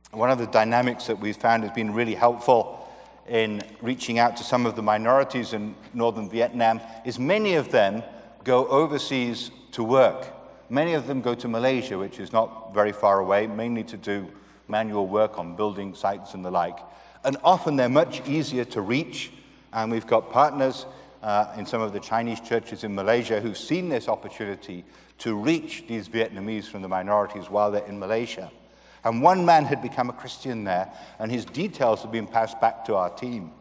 One 0.10 0.32
of 0.32 0.39
the 0.39 0.47
dynamics 0.47 1.06
that 1.06 1.19
we've 1.19 1.38
found 1.38 1.62
has 1.62 1.71
been 1.74 1.93
really 1.93 2.15
helpful 2.15 2.81
in 3.28 3.62
reaching 3.82 4.20
out 4.20 4.38
to 4.38 4.44
some 4.44 4.66
of 4.66 4.76
the 4.76 4.82
minorities 4.82 5.54
in 5.54 5.76
northern 5.94 6.30
Vietnam 6.30 6.82
is 7.06 7.20
many 7.20 7.56
of 7.56 7.72
them 7.72 8.04
go 8.44 8.68
overseas 8.68 9.52
to 9.72 9.84
work. 9.84 10.28
Many 10.70 10.94
of 10.94 11.08
them 11.08 11.22
go 11.22 11.36
to 11.36 11.48
Malaysia, 11.48 11.98
which 11.98 12.20
is 12.20 12.32
not 12.32 12.74
very 12.74 12.92
far 12.92 13.20
away, 13.20 13.48
mainly 13.48 13.84
to 13.86 13.98
do 13.98 14.28
manual 14.68 15.08
work 15.08 15.38
on 15.38 15.56
building 15.56 15.94
sites 15.94 16.34
and 16.34 16.44
the 16.44 16.52
like. 16.52 16.80
And 17.24 17.38
often 17.44 17.76
they're 17.76 17.90
much 17.90 18.28
easier 18.28 18.66
to 18.66 18.82
reach. 18.82 19.32
And 19.74 19.92
we've 19.92 20.08
got 20.08 20.32
partners 20.32 20.86
uh, 21.22 21.54
in 21.58 21.66
some 21.66 21.82
of 21.82 21.94
the 21.94 22.00
Chinese 22.00 22.40
churches 22.40 22.84
in 22.84 22.96
Malaysia 22.96 23.40
who've 23.40 23.58
seen 23.58 23.90
this 23.90 24.08
opportunity 24.08 24.84
to 25.20 25.36
reach 25.36 25.86
these 25.88 26.10
Vietnamese 26.10 26.66
from 26.66 26.82
the 26.82 26.88
minorities 26.88 27.50
while 27.50 27.72
they're 27.72 27.86
in 27.86 28.00
Malaysia. 28.00 28.52
And 29.04 29.22
one 29.22 29.46
man 29.46 29.66
had 29.66 29.82
become 29.82 30.10
a 30.10 30.14
Christian 30.14 30.64
there, 30.64 30.92
and 31.20 31.32
his 31.32 31.46
details 31.46 32.04
have 32.04 32.12
been 32.12 32.28
passed 32.28 32.62
back 32.62 32.86
to 32.86 32.96
our 32.96 33.10
team. 33.10 33.52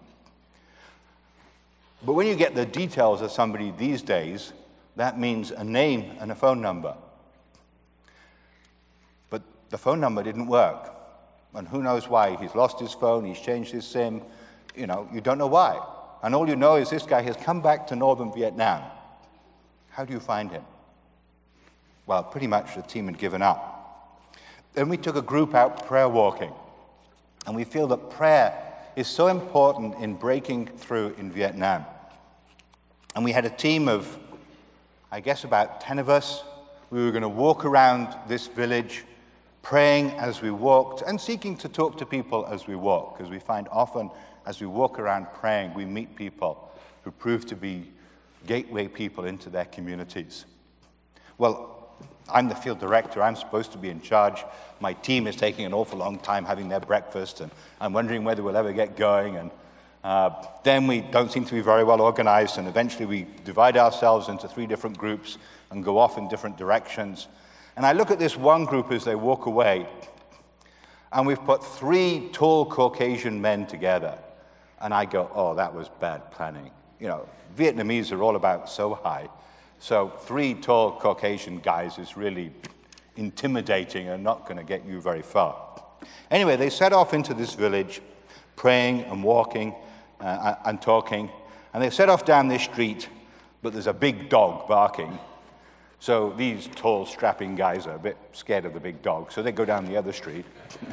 But 2.04 2.14
when 2.14 2.26
you 2.26 2.34
get 2.34 2.54
the 2.54 2.66
details 2.66 3.22
of 3.22 3.30
somebody 3.30 3.72
these 3.76 4.02
days, 4.02 4.52
that 4.96 5.18
means 5.18 5.50
a 5.50 5.64
name 5.64 6.16
and 6.20 6.30
a 6.30 6.34
phone 6.34 6.60
number. 6.60 6.94
But 9.30 9.42
the 9.70 9.78
phone 9.78 10.00
number 10.00 10.22
didn't 10.22 10.46
work. 10.46 10.90
And 11.54 11.66
who 11.66 11.82
knows 11.82 12.08
why? 12.08 12.36
He's 12.36 12.54
lost 12.54 12.78
his 12.78 12.92
phone, 12.92 13.24
he's 13.24 13.40
changed 13.40 13.72
his 13.72 13.86
SIM. 13.86 14.22
You 14.76 14.86
know, 14.86 15.08
you 15.12 15.20
don't 15.20 15.38
know 15.38 15.46
why. 15.46 15.80
And 16.22 16.34
all 16.34 16.48
you 16.48 16.56
know 16.56 16.76
is 16.76 16.90
this 16.90 17.04
guy 17.04 17.22
has 17.22 17.36
come 17.36 17.60
back 17.60 17.86
to 17.88 17.96
northern 17.96 18.32
Vietnam. 18.32 18.82
How 19.90 20.04
do 20.04 20.12
you 20.12 20.20
find 20.20 20.50
him? 20.50 20.64
Well, 22.06 22.22
pretty 22.22 22.46
much 22.46 22.74
the 22.76 22.82
team 22.82 23.06
had 23.06 23.18
given 23.18 23.42
up. 23.42 23.79
Then 24.74 24.88
we 24.88 24.96
took 24.96 25.16
a 25.16 25.22
group 25.22 25.54
out 25.54 25.86
prayer 25.86 26.08
walking. 26.08 26.52
And 27.46 27.56
we 27.56 27.64
feel 27.64 27.86
that 27.88 28.10
prayer 28.10 28.54
is 28.96 29.06
so 29.06 29.28
important 29.28 29.96
in 29.96 30.14
breaking 30.14 30.66
through 30.66 31.14
in 31.18 31.30
Vietnam. 31.30 31.84
And 33.14 33.24
we 33.24 33.32
had 33.32 33.44
a 33.44 33.50
team 33.50 33.88
of 33.88 34.18
I 35.12 35.18
guess 35.18 35.42
about 35.42 35.80
10 35.80 35.98
of 35.98 36.08
us, 36.08 36.44
we 36.90 37.04
were 37.04 37.10
going 37.10 37.22
to 37.22 37.28
walk 37.28 37.64
around 37.64 38.16
this 38.28 38.46
village 38.46 39.04
praying 39.60 40.10
as 40.12 40.40
we 40.40 40.52
walked 40.52 41.02
and 41.02 41.20
seeking 41.20 41.56
to 41.56 41.68
talk 41.68 41.98
to 41.98 42.06
people 42.06 42.46
as 42.46 42.68
we 42.68 42.76
walk, 42.76 43.18
because 43.18 43.28
we 43.28 43.40
find 43.40 43.66
often 43.72 44.08
as 44.46 44.60
we 44.60 44.68
walk 44.68 45.00
around 45.00 45.26
praying, 45.34 45.74
we 45.74 45.84
meet 45.84 46.14
people 46.14 46.70
who 47.02 47.10
prove 47.10 47.44
to 47.46 47.56
be 47.56 47.90
gateway 48.46 48.86
people 48.86 49.24
into 49.24 49.50
their 49.50 49.64
communities. 49.64 50.44
Well, 51.38 51.79
I'm 52.32 52.48
the 52.48 52.54
field 52.54 52.80
director. 52.80 53.22
I'm 53.22 53.36
supposed 53.36 53.72
to 53.72 53.78
be 53.78 53.90
in 53.90 54.00
charge. 54.00 54.44
My 54.80 54.92
team 54.94 55.26
is 55.26 55.36
taking 55.36 55.64
an 55.64 55.74
awful 55.74 55.98
long 55.98 56.18
time 56.18 56.44
having 56.44 56.68
their 56.68 56.80
breakfast, 56.80 57.40
and 57.40 57.50
I'm 57.80 57.92
wondering 57.92 58.24
whether 58.24 58.42
we'll 58.42 58.56
ever 58.56 58.72
get 58.72 58.96
going. 58.96 59.36
And 59.36 59.50
uh, 60.02 60.30
then 60.64 60.86
we 60.86 61.00
don't 61.00 61.30
seem 61.30 61.44
to 61.44 61.54
be 61.54 61.60
very 61.60 61.84
well 61.84 62.00
organized, 62.00 62.58
and 62.58 62.66
eventually 62.66 63.06
we 63.06 63.26
divide 63.44 63.76
ourselves 63.76 64.28
into 64.28 64.48
three 64.48 64.66
different 64.66 64.96
groups 64.96 65.38
and 65.70 65.84
go 65.84 65.98
off 65.98 66.18
in 66.18 66.28
different 66.28 66.56
directions. 66.56 67.28
And 67.76 67.84
I 67.84 67.92
look 67.92 68.10
at 68.10 68.18
this 68.18 68.36
one 68.36 68.64
group 68.64 68.90
as 68.90 69.04
they 69.04 69.14
walk 69.14 69.46
away, 69.46 69.86
and 71.12 71.26
we've 71.26 71.44
put 71.44 71.64
three 71.64 72.28
tall 72.32 72.64
Caucasian 72.66 73.40
men 73.40 73.66
together. 73.66 74.16
And 74.80 74.94
I 74.94 75.04
go, 75.04 75.30
oh, 75.34 75.54
that 75.56 75.74
was 75.74 75.90
bad 76.00 76.30
planning. 76.30 76.70
You 76.98 77.08
know, 77.08 77.28
Vietnamese 77.56 78.12
are 78.12 78.22
all 78.22 78.36
about 78.36 78.70
so 78.70 78.94
high. 78.94 79.28
So 79.80 80.10
three 80.10 80.52
tall 80.52 81.00
Caucasian 81.00 81.58
guys 81.58 81.98
is 81.98 82.14
really 82.14 82.52
intimidating 83.16 84.08
and 84.08 84.22
not 84.22 84.44
going 84.44 84.58
to 84.58 84.62
get 84.62 84.84
you 84.84 85.00
very 85.00 85.22
far. 85.22 85.56
Anyway, 86.30 86.56
they 86.56 86.68
set 86.68 86.92
off 86.92 87.14
into 87.14 87.32
this 87.32 87.54
village, 87.54 88.02
praying 88.56 89.04
and 89.04 89.24
walking 89.24 89.74
uh, 90.20 90.56
and 90.66 90.82
talking. 90.82 91.30
And 91.72 91.82
they 91.82 91.88
set 91.88 92.10
off 92.10 92.26
down 92.26 92.48
this 92.48 92.62
street, 92.62 93.08
but 93.62 93.72
there's 93.72 93.86
a 93.86 93.94
big 93.94 94.28
dog 94.28 94.68
barking. 94.68 95.18
So 95.98 96.34
these 96.36 96.68
tall, 96.74 97.06
strapping 97.06 97.56
guys 97.56 97.86
are 97.86 97.96
a 97.96 97.98
bit 97.98 98.18
scared 98.32 98.66
of 98.66 98.74
the 98.74 98.80
big 98.80 99.00
dog, 99.00 99.32
so 99.32 99.42
they 99.42 99.52
go 99.52 99.64
down 99.64 99.86
the 99.86 99.96
other 99.96 100.12
street. 100.12 100.44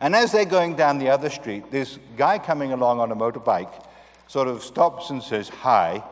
and 0.00 0.14
as 0.14 0.30
they're 0.30 0.44
going 0.44 0.76
down 0.76 0.98
the 0.98 1.08
other 1.08 1.30
street, 1.30 1.72
this 1.72 1.98
guy 2.16 2.38
coming 2.38 2.72
along 2.72 3.00
on 3.00 3.10
a 3.10 3.16
motorbike 3.16 3.86
sort 4.28 4.46
of 4.46 4.62
stops 4.62 5.10
and 5.10 5.20
says 5.20 5.48
hi, 5.48 6.02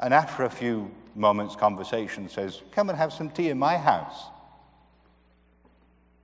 and 0.00 0.14
after 0.14 0.44
a 0.44 0.50
few 0.50 0.90
moments' 1.14 1.56
conversation 1.56 2.28
says, 2.28 2.62
Come 2.72 2.88
and 2.88 2.98
have 2.98 3.12
some 3.12 3.30
tea 3.30 3.50
in 3.50 3.58
my 3.58 3.76
house. 3.76 4.24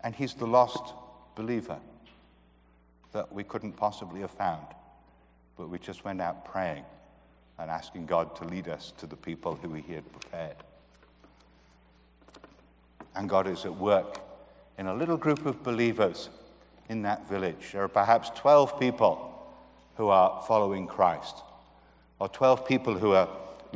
And 0.02 0.14
he's 0.14 0.34
the 0.34 0.46
lost 0.46 0.94
believer 1.34 1.78
that 3.12 3.32
we 3.32 3.44
couldn't 3.44 3.72
possibly 3.72 4.20
have 4.20 4.30
found, 4.30 4.66
but 5.56 5.68
we 5.68 5.78
just 5.78 6.04
went 6.04 6.20
out 6.20 6.44
praying 6.44 6.84
and 7.58 7.70
asking 7.70 8.06
God 8.06 8.36
to 8.36 8.44
lead 8.44 8.68
us 8.68 8.92
to 8.98 9.06
the 9.06 9.16
people 9.16 9.54
who 9.56 9.72
He 9.72 9.94
had 9.94 10.10
prepared. 10.12 10.56
And 13.14 13.28
God 13.28 13.46
is 13.46 13.64
at 13.64 13.74
work 13.74 14.20
in 14.78 14.86
a 14.86 14.94
little 14.94 15.16
group 15.16 15.46
of 15.46 15.62
believers 15.62 16.28
in 16.88 17.02
that 17.02 17.28
village. 17.28 17.72
There 17.72 17.82
are 17.82 17.88
perhaps 17.88 18.30
12 18.34 18.78
people 18.78 19.32
who 19.96 20.08
are 20.08 20.44
following 20.46 20.86
Christ, 20.86 21.36
or 22.18 22.28
12 22.28 22.66
people 22.66 22.98
who 22.98 23.12
are 23.12 23.28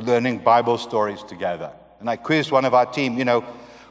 learning 0.04 0.38
Bible 0.38 0.78
stories 0.78 1.22
together. 1.22 1.70
And 2.00 2.08
I 2.08 2.16
quizzed 2.16 2.50
one 2.50 2.64
of 2.64 2.74
our 2.74 2.86
team, 2.86 3.18
you 3.18 3.24
know, 3.24 3.42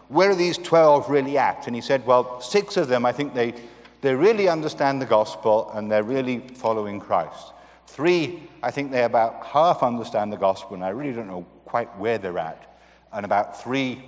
where 0.07 0.32
are 0.32 0.36
these 0.36 0.57
12 0.57 1.10
really 1.10 1.38
at? 1.38 1.68
And 1.68 1.76
he 1.76 1.82
said, 1.82 2.05
well, 2.05 2.41
six 2.41 2.78
of 2.78 2.88
them, 2.88 3.05
I 3.05 3.12
think 3.12 3.34
they, 3.34 3.53
they 4.01 4.16
really 4.16 4.47
understand 4.47 5.01
the 5.01 5.05
gospel 5.05 5.70
and 5.74 5.91
they're 5.91 6.03
really 6.03 6.39
following 6.39 6.99
Christ. 6.99 7.53
Three, 7.86 8.47
I 8.64 8.72
think 8.72 8.91
they 8.91 9.03
about 9.03 9.45
half 9.45 9.84
understand 9.84 10.32
the 10.32 10.38
gospel, 10.38 10.76
and 10.76 10.86
I 10.86 10.89
really 10.89 11.14
don't 11.14 11.28
know 11.28 11.45
quite 11.66 11.95
where 11.97 12.18
they're 12.18 12.38
at. 12.38 12.80
And 13.12 13.26
about 13.26 13.62
three, 13.62 14.03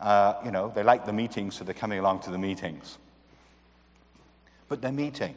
uh, 0.00 0.34
you 0.44 0.50
know, 0.50 0.72
they 0.74 0.82
like 0.82 1.06
the 1.06 1.12
meetings, 1.12 1.54
so 1.54 1.64
they're 1.64 1.74
coming 1.74 2.00
along 2.00 2.20
to 2.20 2.30
the 2.30 2.38
meetings. 2.38 2.98
But 4.68 4.82
they're 4.82 4.92
meeting. 4.92 5.36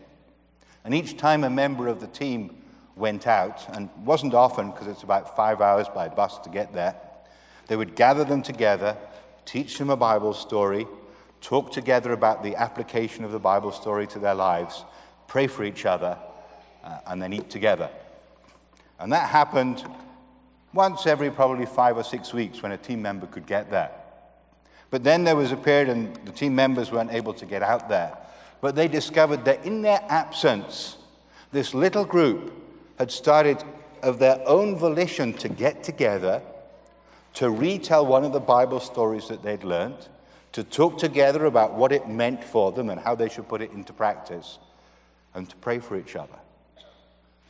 And 0.84 0.93
each 0.93 1.18
time 1.18 1.43
a 1.43 1.50
member 1.50 1.88
of 1.88 2.02
the 2.02 2.08
team 2.08 2.57
went 2.98 3.28
out, 3.28 3.64
and 3.76 3.89
wasn't 4.04 4.34
often 4.34 4.72
because 4.72 4.88
it's 4.88 5.04
about 5.04 5.36
five 5.36 5.62
hours 5.62 5.88
by 5.88 6.10
bus 6.10 6.39
to 6.39 6.50
get 6.50 6.74
there, 6.74 6.95
they 7.68 7.76
would 7.76 7.95
gather 7.95 8.24
them 8.24 8.41
together, 8.41 8.98
teach 9.45 9.78
them 9.78 9.89
a 9.89 9.98
Bible 9.98 10.34
story, 10.34 10.88
talk 11.41 11.72
together 11.72 12.14
about 12.14 12.43
the 12.43 12.56
application 12.56 13.24
of 13.24 13.32
the 13.32 13.39
Bible 13.39 13.72
story 13.72 14.08
to 14.08 14.20
their 14.20 14.36
lives, 14.36 14.84
pray 15.28 15.48
for 15.48 15.64
each 15.64 15.86
other, 15.86 16.18
uh, 16.84 17.00
and 17.08 17.22
then 17.22 17.34
eat 17.34 17.50
together. 17.50 17.89
And 19.00 19.12
that 19.12 19.30
happened 19.30 19.84
once 20.74 21.06
every 21.06 21.30
probably 21.30 21.66
five 21.66 21.98
or 21.98 22.04
six 22.04 22.34
weeks 22.34 22.62
when 22.62 22.72
a 22.72 22.78
team 22.78 23.02
member 23.02 23.28
could 23.28 23.45
get 23.45 23.70
there. 23.70 23.91
But 24.89 25.04
then 25.04 25.24
there 25.24 25.36
was 25.36 25.52
a 25.52 25.58
period 25.58 25.89
and 25.89 26.16
the 26.26 26.32
team 26.32 26.56
members 26.56 26.91
weren't 26.91 27.12
able 27.12 27.34
to 27.36 27.45
get 27.45 27.62
out 27.62 27.89
there. 27.89 28.18
But 28.62 28.76
they 28.76 28.88
discovered 28.88 29.45
that 29.45 29.66
in 29.66 29.82
their 29.82 30.04
absence, 30.08 30.98
this 31.52 31.74
little 31.74 32.06
group 32.06 32.54
had 32.98 33.12
started 33.12 33.64
of 34.02 34.20
their 34.20 34.41
own 34.48 34.76
volition 34.76 35.34
to 35.34 35.50
get 35.50 35.84
together, 35.84 36.41
to 37.36 37.50
retell 37.50 38.06
one 38.06 38.24
of 38.24 38.34
the 38.34 38.39
Bible 38.39 38.80
stories 38.80 39.28
that 39.28 39.43
they'd 39.43 39.64
learned, 39.64 40.08
to 40.52 40.64
talk 40.64 40.98
together 40.98 41.45
about 41.45 41.74
what 41.74 41.91
it 41.91 42.08
meant 42.08 42.43
for 42.43 42.72
them 42.72 42.89
and 42.89 43.00
how 43.00 43.16
they 43.16 43.30
should 43.30 43.48
put 43.48 43.62
it 43.62 43.72
into 43.72 43.93
practice, 43.93 44.58
and 45.34 45.50
to 45.50 45.56
pray 45.58 45.80
for 45.80 45.98
each 45.98 46.16
other 46.16 46.39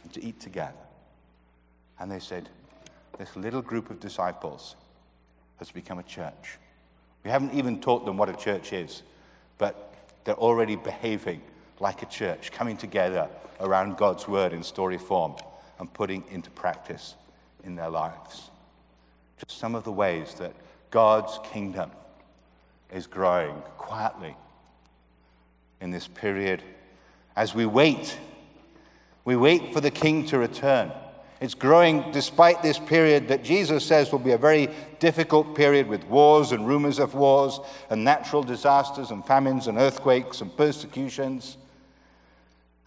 and 0.03 0.13
to 0.13 0.23
eat 0.23 0.39
together. 0.39 0.73
And 1.99 2.11
they 2.11 2.19
said, 2.19 2.49
This 3.17 3.35
little 3.35 3.61
group 3.61 3.89
of 3.89 3.99
disciples 3.99 4.75
has 5.59 5.71
become 5.71 5.99
a 5.99 6.03
church. 6.03 6.57
We 7.23 7.31
haven't 7.31 7.53
even 7.53 7.79
taught 7.79 8.05
them 8.05 8.17
what 8.17 8.29
a 8.29 8.33
church 8.33 8.73
is, 8.73 9.03
but 9.57 9.93
they're 10.23 10.35
already 10.35 10.75
behaving 10.75 11.41
like 11.79 12.01
a 12.01 12.05
church, 12.05 12.51
coming 12.51 12.77
together 12.77 13.29
around 13.59 13.97
God's 13.97 14.27
word 14.27 14.53
in 14.53 14.63
story 14.63 14.97
form 14.97 15.35
and 15.79 15.91
putting 15.93 16.23
into 16.31 16.49
practice 16.49 17.15
in 17.63 17.75
their 17.75 17.89
lives. 17.89 18.49
Just 19.37 19.59
some 19.59 19.75
of 19.75 19.83
the 19.83 19.91
ways 19.91 20.33
that 20.35 20.53
God's 20.89 21.39
kingdom 21.51 21.91
is 22.93 23.05
growing 23.07 23.55
quietly 23.77 24.35
in 25.81 25.91
this 25.91 26.07
period 26.07 26.63
as 27.35 27.53
we 27.53 27.65
wait 27.65 28.17
we 29.27 29.35
wait 29.35 29.73
for 29.73 29.81
the 29.81 29.91
king 29.91 30.25
to 30.27 30.39
return. 30.39 30.89
It's 31.41 31.53
growing 31.53 32.13
despite 32.13 32.63
this 32.63 32.79
period 32.79 33.27
that 33.27 33.43
Jesus 33.43 33.85
says 33.85 34.09
will 34.09 34.19
be 34.19 34.31
a 34.31 34.37
very 34.37 34.69
difficult 34.99 35.53
period 35.53 35.85
with 35.85 36.05
wars 36.05 36.53
and 36.53 36.65
rumors 36.65 36.97
of 36.97 37.13
wars 37.13 37.59
and 37.89 38.05
natural 38.05 38.41
disasters 38.41 39.11
and 39.11 39.25
famines 39.25 39.67
and 39.67 39.77
earthquakes 39.77 40.39
and 40.39 40.55
persecutions. 40.55 41.57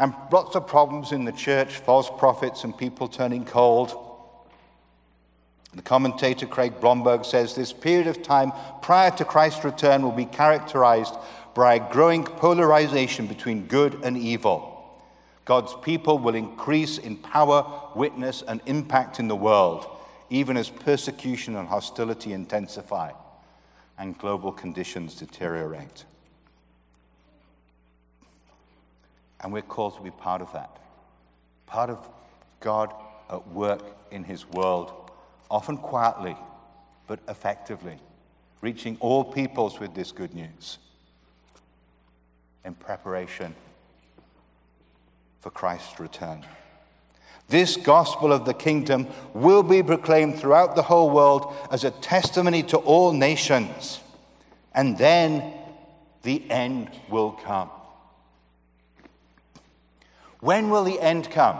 And 0.01 0.15
lots 0.33 0.57
of 0.57 0.67
problems 0.67 1.13
in 1.13 1.27
the 1.27 1.33
church, 1.33 1.77
false 1.77 2.11
prophets 2.19 2.65
and 2.65 2.77
people 2.77 3.07
turning 3.07 3.45
cold. 3.45 3.95
The 5.75 5.83
commentator 5.83 6.47
Craig 6.47 6.81
Blomberg 6.81 7.27
says 7.27 7.55
this 7.55 7.75
period 7.75 8.07
of 8.07 8.23
time 8.23 8.51
prior 8.81 9.11
to 9.13 9.27
Christ's 9.27 9.63
return 9.63 10.03
will 10.03 10.11
be 10.11 10.25
characterized 10.25 11.15
by 11.55 11.75
a 11.75 11.93
growing 11.93 12.25
polarization 12.25 13.27
between 13.27 13.67
good 13.67 14.01
and 14.03 14.17
evil. 14.17 15.01
God's 15.45 15.75
people 15.83 16.19
will 16.19 16.35
increase 16.35 16.97
in 16.97 17.17
power, 17.17 17.91
witness, 17.95 18.43
and 18.49 18.63
impact 18.65 19.21
in 19.21 19.29
the 19.29 19.37
world, 19.37 19.87
even 20.31 20.57
as 20.57 20.71
persecution 20.71 21.57
and 21.57 21.69
hostility 21.69 22.33
intensify 22.33 23.13
and 23.99 24.17
global 24.17 24.51
conditions 24.51 25.15
deteriorate. 25.15 26.07
And 29.43 29.53
we're 29.53 29.63
called 29.63 29.97
to 29.97 30.03
be 30.03 30.11
part 30.11 30.43
of 30.43 30.53
that. 30.53 30.79
Part 31.67 31.91
of 31.91 32.07
God 32.61 32.93
at 33.31 33.47
work 33.49 33.83
in 34.11 34.25
His 34.25 34.47
world, 34.47 35.11
often 35.51 35.77
quietly, 35.77 36.37
but 37.07 37.21
effectively, 37.29 37.99
reaching 38.61 38.97
all 39.01 39.25
peoples 39.25 39.81
with 39.81 39.95
this 39.95 40.13
good 40.13 40.35
news 40.35 40.79
in 42.65 42.75
preparation 42.75 43.55
for 45.41 45.51
Christ's 45.51 45.99
return. 45.99 46.45
This 47.49 47.77
gospel 47.77 48.33
of 48.33 48.45
the 48.45 48.55
kingdom 48.55 49.09
will 49.35 49.65
be 49.65 49.83
proclaimed 49.83 50.39
throughout 50.39 50.77
the 50.77 50.83
whole 50.83 51.11
world 51.11 51.55
as 51.73 51.83
a 51.83 51.91
testimony 51.91 52.63
to 52.65 52.77
all 52.77 53.13
nations, 53.13 54.01
and 54.75 54.97
then 54.97 55.53
the 56.23 56.49
end 56.51 56.91
will 57.09 57.33
come. 57.33 57.71
When 60.41 60.71
will 60.71 60.85
the 60.85 61.01
end 61.01 61.31
come? 61.31 61.59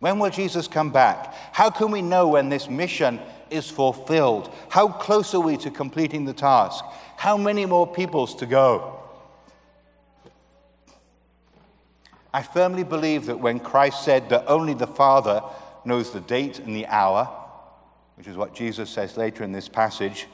When 0.00 0.18
will 0.18 0.30
Jesus 0.30 0.66
come 0.66 0.90
back? 0.90 1.32
How 1.52 1.70
can 1.70 1.90
we 1.90 2.02
know 2.02 2.26
when 2.28 2.48
this 2.48 2.68
mission 2.68 3.20
is 3.50 3.70
fulfilled? 3.70 4.52
How 4.68 4.88
close 4.88 5.32
are 5.34 5.40
we 5.40 5.56
to 5.58 5.70
completing 5.70 6.24
the 6.24 6.32
task? 6.32 6.84
How 7.16 7.36
many 7.36 7.66
more 7.66 7.86
peoples 7.86 8.34
to 8.36 8.46
go? 8.46 8.98
I 12.34 12.42
firmly 12.42 12.82
believe 12.82 13.26
that 13.26 13.38
when 13.38 13.60
Christ 13.60 14.04
said 14.04 14.30
that 14.30 14.48
only 14.48 14.74
the 14.74 14.86
Father 14.86 15.42
knows 15.84 16.10
the 16.10 16.20
date 16.20 16.58
and 16.58 16.74
the 16.74 16.86
hour, 16.86 17.28
which 18.16 18.26
is 18.26 18.36
what 18.36 18.54
Jesus 18.54 18.90
says 18.90 19.16
later 19.16 19.44
in 19.44 19.52
this 19.52 19.68
passage, 19.68 20.26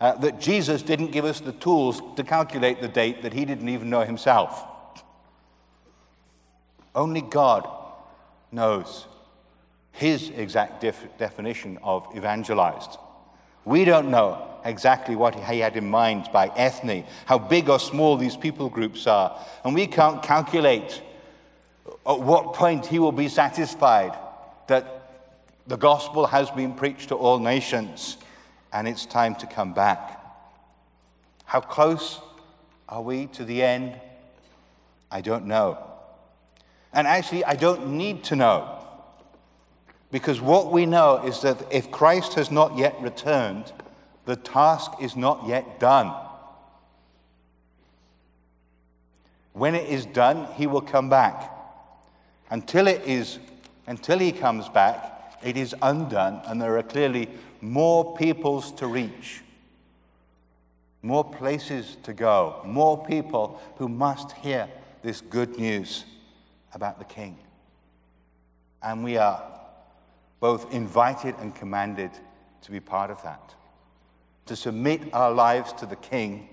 uh, 0.00 0.14
that 0.18 0.40
Jesus 0.40 0.82
didn't 0.82 1.10
give 1.10 1.24
us 1.24 1.40
the 1.40 1.52
tools 1.52 2.00
to 2.16 2.22
calculate 2.22 2.80
the 2.80 2.88
date 2.88 3.22
that 3.22 3.32
he 3.32 3.44
didn't 3.44 3.68
even 3.68 3.90
know 3.90 4.02
himself. 4.02 4.64
Only 6.94 7.20
God 7.20 7.68
knows 8.50 9.06
his 9.92 10.30
exact 10.30 10.80
def- 10.80 11.06
definition 11.18 11.78
of 11.82 12.06
evangelized. 12.16 12.98
We 13.64 13.84
don't 13.84 14.10
know 14.10 14.48
exactly 14.64 15.16
what 15.16 15.34
he 15.34 15.60
had 15.60 15.76
in 15.76 15.88
mind 15.90 16.28
by 16.32 16.48
ethne, 16.56 17.04
how 17.26 17.38
big 17.38 17.68
or 17.68 17.78
small 17.78 18.16
these 18.16 18.36
people 18.36 18.68
groups 18.68 19.06
are. 19.06 19.38
And 19.64 19.74
we 19.74 19.86
can't 19.86 20.22
calculate 20.22 21.02
uh, 21.86 22.14
at 22.14 22.20
what 22.20 22.54
point 22.54 22.86
he 22.86 22.98
will 22.98 23.12
be 23.12 23.28
satisfied 23.28 24.16
that 24.68 24.94
the 25.66 25.76
gospel 25.76 26.26
has 26.26 26.50
been 26.50 26.74
preached 26.74 27.08
to 27.08 27.14
all 27.14 27.38
nations 27.38 28.16
and 28.72 28.86
it's 28.86 29.04
time 29.04 29.34
to 29.36 29.46
come 29.46 29.74
back. 29.74 30.18
How 31.44 31.60
close 31.60 32.20
are 32.88 33.02
we 33.02 33.26
to 33.28 33.44
the 33.44 33.62
end? 33.62 33.98
I 35.10 35.20
don't 35.20 35.46
know. 35.46 35.87
And 36.92 37.06
actually, 37.06 37.44
I 37.44 37.54
don't 37.54 37.88
need 37.96 38.24
to 38.24 38.36
know. 38.36 38.74
Because 40.10 40.40
what 40.40 40.72
we 40.72 40.86
know 40.86 41.22
is 41.24 41.42
that 41.42 41.62
if 41.70 41.90
Christ 41.90 42.34
has 42.34 42.50
not 42.50 42.78
yet 42.78 43.00
returned, 43.00 43.72
the 44.24 44.36
task 44.36 44.92
is 45.00 45.16
not 45.16 45.46
yet 45.46 45.78
done. 45.78 46.14
When 49.52 49.74
it 49.74 49.88
is 49.88 50.06
done, 50.06 50.46
he 50.54 50.66
will 50.66 50.80
come 50.80 51.08
back. 51.08 51.52
Until 52.50 52.86
it 52.86 53.02
is 53.04 53.38
until 53.86 54.18
he 54.18 54.32
comes 54.32 54.68
back, 54.68 55.38
it 55.42 55.56
is 55.56 55.74
undone, 55.80 56.42
and 56.44 56.60
there 56.60 56.76
are 56.76 56.82
clearly 56.82 57.28
more 57.62 58.14
peoples 58.16 58.70
to 58.72 58.86
reach, 58.86 59.40
more 61.00 61.24
places 61.24 61.96
to 62.02 62.12
go, 62.12 62.60
more 62.66 63.02
people 63.06 63.58
who 63.76 63.88
must 63.88 64.32
hear 64.32 64.68
this 65.02 65.22
good 65.22 65.58
news 65.58 66.04
about 66.74 66.98
the 66.98 67.04
King. 67.04 67.38
And 68.82 69.02
we 69.02 69.16
are 69.16 69.42
both 70.40 70.72
invited 70.72 71.34
and 71.40 71.54
commanded 71.54 72.10
to 72.62 72.70
be 72.70 72.80
part 72.80 73.10
of 73.10 73.22
that, 73.22 73.54
to 74.46 74.56
submit 74.56 75.12
our 75.12 75.32
lives 75.32 75.72
to 75.74 75.86
the 75.86 75.96
King, 75.96 76.48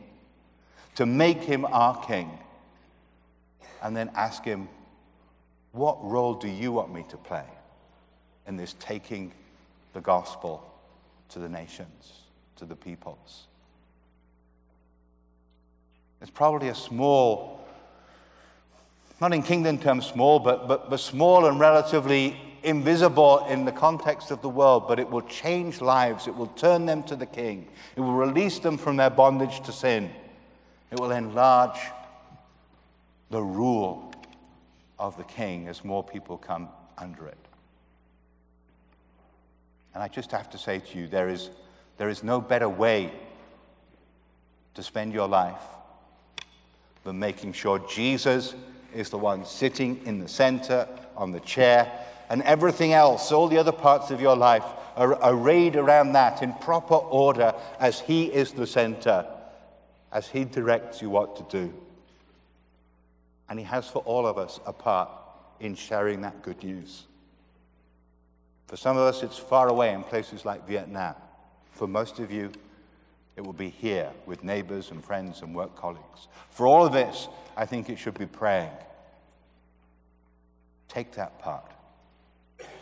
to 0.96 1.06
make 1.06 1.42
him 1.42 1.66
our 1.66 2.04
King, 2.06 2.40
and 3.84 3.96
then 3.96 4.10
ask 4.16 4.44
him, 4.44 4.68
What 5.72 6.04
role 6.04 6.34
do 6.34 6.48
you 6.48 6.72
want 6.72 6.94
me 6.94 7.06
to 7.10 7.18
play 7.18 7.46
in 8.48 8.58
this 8.58 8.76
taking 8.80 9.32
the 9.94 10.02
gospel 10.02 10.66
to 11.30 11.40
the 11.40 11.50
nations, 11.50 12.14
to 12.56 12.66
the 12.66 12.76
peoples? 12.76 13.48
It's 16.22 16.32
probably 16.32 16.70
a 16.70 16.76
small, 16.76 17.55
not 19.26 19.34
in 19.34 19.42
kingdom 19.42 19.80
terms 19.80 20.06
small, 20.06 20.38
but, 20.38 20.68
but, 20.68 20.88
but 20.88 21.00
small 21.00 21.48
and 21.48 21.60
relatively 21.60 22.40
invisible 22.62 23.44
in 23.50 23.66
the 23.66 23.72
context 23.72 24.30
of 24.30 24.40
the 24.44 24.50
world, 24.50 24.88
but 24.88 25.00
it 25.00 25.10
will 25.10 25.24
change 25.24 25.82
lives. 25.82 26.28
It 26.28 26.36
will 26.36 26.46
turn 26.50 26.86
them 26.86 27.02
to 27.06 27.16
the 27.16 27.26
King. 27.26 27.68
It 27.96 28.02
will 28.02 28.14
release 28.14 28.60
them 28.60 28.78
from 28.78 28.98
their 28.98 29.10
bondage 29.10 29.62
to 29.62 29.72
sin. 29.72 30.12
It 30.92 31.00
will 31.00 31.10
enlarge 31.10 31.80
the 33.32 33.42
rule 33.42 34.14
of 35.00 35.18
the 35.18 35.24
King 35.24 35.70
as 35.70 35.84
more 35.84 36.04
people 36.04 36.38
come 36.38 36.70
under 36.96 37.26
it. 37.26 37.48
And 39.96 40.04
I 40.04 40.08
just 40.08 40.30
have 40.34 40.52
to 40.52 40.60
say 40.60 40.78
to 40.78 41.00
you, 41.00 41.08
there 41.08 41.30
is, 41.30 41.50
there 41.98 42.10
is 42.10 42.22
no 42.22 42.40
better 42.40 42.70
way 42.70 43.12
to 44.76 44.84
spend 44.84 45.14
your 45.14 45.28
life 45.28 45.64
than 47.04 47.18
making 47.18 47.54
sure 47.54 47.80
Jesus 47.90 48.54
is 48.96 49.10
the 49.10 49.18
one 49.18 49.46
sitting 49.46 50.02
in 50.06 50.20
the 50.20 50.28
center 50.28 50.88
on 51.16 51.32
the 51.32 51.40
chair 51.42 51.92
and 52.30 52.42
everything 52.44 52.94
else, 52.94 53.32
all 53.32 53.48
the 53.48 53.58
other 53.58 53.72
parts 53.72 54.12
of 54.12 54.20
your 54.20 54.36
life, 54.36 54.64
are 54.96 55.18
arrayed 55.22 55.76
around 55.76 56.14
that 56.14 56.42
in 56.42 56.54
proper 56.54 56.96
order 56.96 57.54
as 57.80 58.00
He 58.00 58.26
is 58.26 58.52
the 58.54 58.66
center, 58.66 59.26
as 60.12 60.28
He 60.28 60.46
directs 60.46 61.02
you 61.02 61.10
what 61.10 61.36
to 61.36 61.60
do. 61.66 61.74
And 63.50 63.60
He 63.60 63.66
has 63.66 63.88
for 63.88 64.00
all 64.00 64.26
of 64.26 64.38
us 64.38 64.60
a 64.66 64.74
part 64.74 65.10
in 65.60 65.76
sharing 65.76 66.22
that 66.22 66.42
good 66.42 66.64
news. 66.64 67.04
For 68.68 68.78
some 68.78 68.98
of 68.98 69.04
us, 69.04 69.22
it's 69.22 69.38
far 69.38 69.68
away 69.68 69.94
in 69.94 70.04
places 70.04 70.46
like 70.46 70.68
Vietnam. 70.68 71.16
For 71.72 71.88
most 71.88 72.20
of 72.20 72.32
you, 72.32 72.52
it 73.36 73.46
will 73.46 73.54
be 73.54 73.70
here 73.70 74.12
with 74.26 74.44
neighbors 74.44 74.92
and 74.92 75.04
friends 75.04 75.42
and 75.42 75.54
work 75.54 75.76
colleagues. 75.76 76.28
For 76.50 76.66
all 76.66 76.86
of 76.86 76.94
this, 76.94 77.28
I 77.58 77.66
think 77.66 77.90
it 77.90 77.98
should 77.98 78.18
be 78.18 78.26
praying. 78.26 78.72
Take 80.88 81.14
that 81.14 81.40
part. 81.40 81.72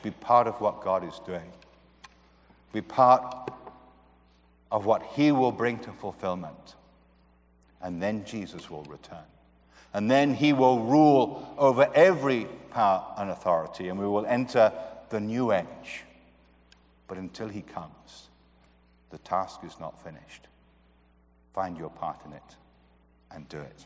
Be 0.03 0.11
part 0.11 0.47
of 0.47 0.61
what 0.61 0.83
God 0.83 1.07
is 1.07 1.19
doing. 1.25 1.51
Be 2.71 2.81
part 2.81 3.51
of 4.71 4.85
what 4.85 5.01
He 5.13 5.31
will 5.31 5.51
bring 5.51 5.79
to 5.79 5.91
fulfillment. 5.91 6.75
And 7.81 8.01
then 8.01 8.23
Jesus 8.25 8.69
will 8.69 8.83
return. 8.83 9.25
And 9.93 10.09
then 10.09 10.33
He 10.35 10.53
will 10.53 10.79
rule 10.79 11.53
over 11.57 11.89
every 11.95 12.45
power 12.69 13.03
and 13.17 13.29
authority, 13.31 13.89
and 13.89 13.99
we 13.99 14.07
will 14.07 14.25
enter 14.25 14.71
the 15.09 15.19
new 15.19 15.51
age. 15.51 16.03
But 17.07 17.17
until 17.17 17.47
He 17.47 17.61
comes, 17.61 18.29
the 19.13 19.19
task 19.19 19.59
is 19.63 19.79
not 19.79 20.03
finished. 20.03 20.47
Find 21.53 21.77
your 21.77 21.91
part 21.91 22.17
in 22.25 22.33
it 22.33 22.55
and 23.29 23.47
do 23.47 23.59
it. 23.59 23.85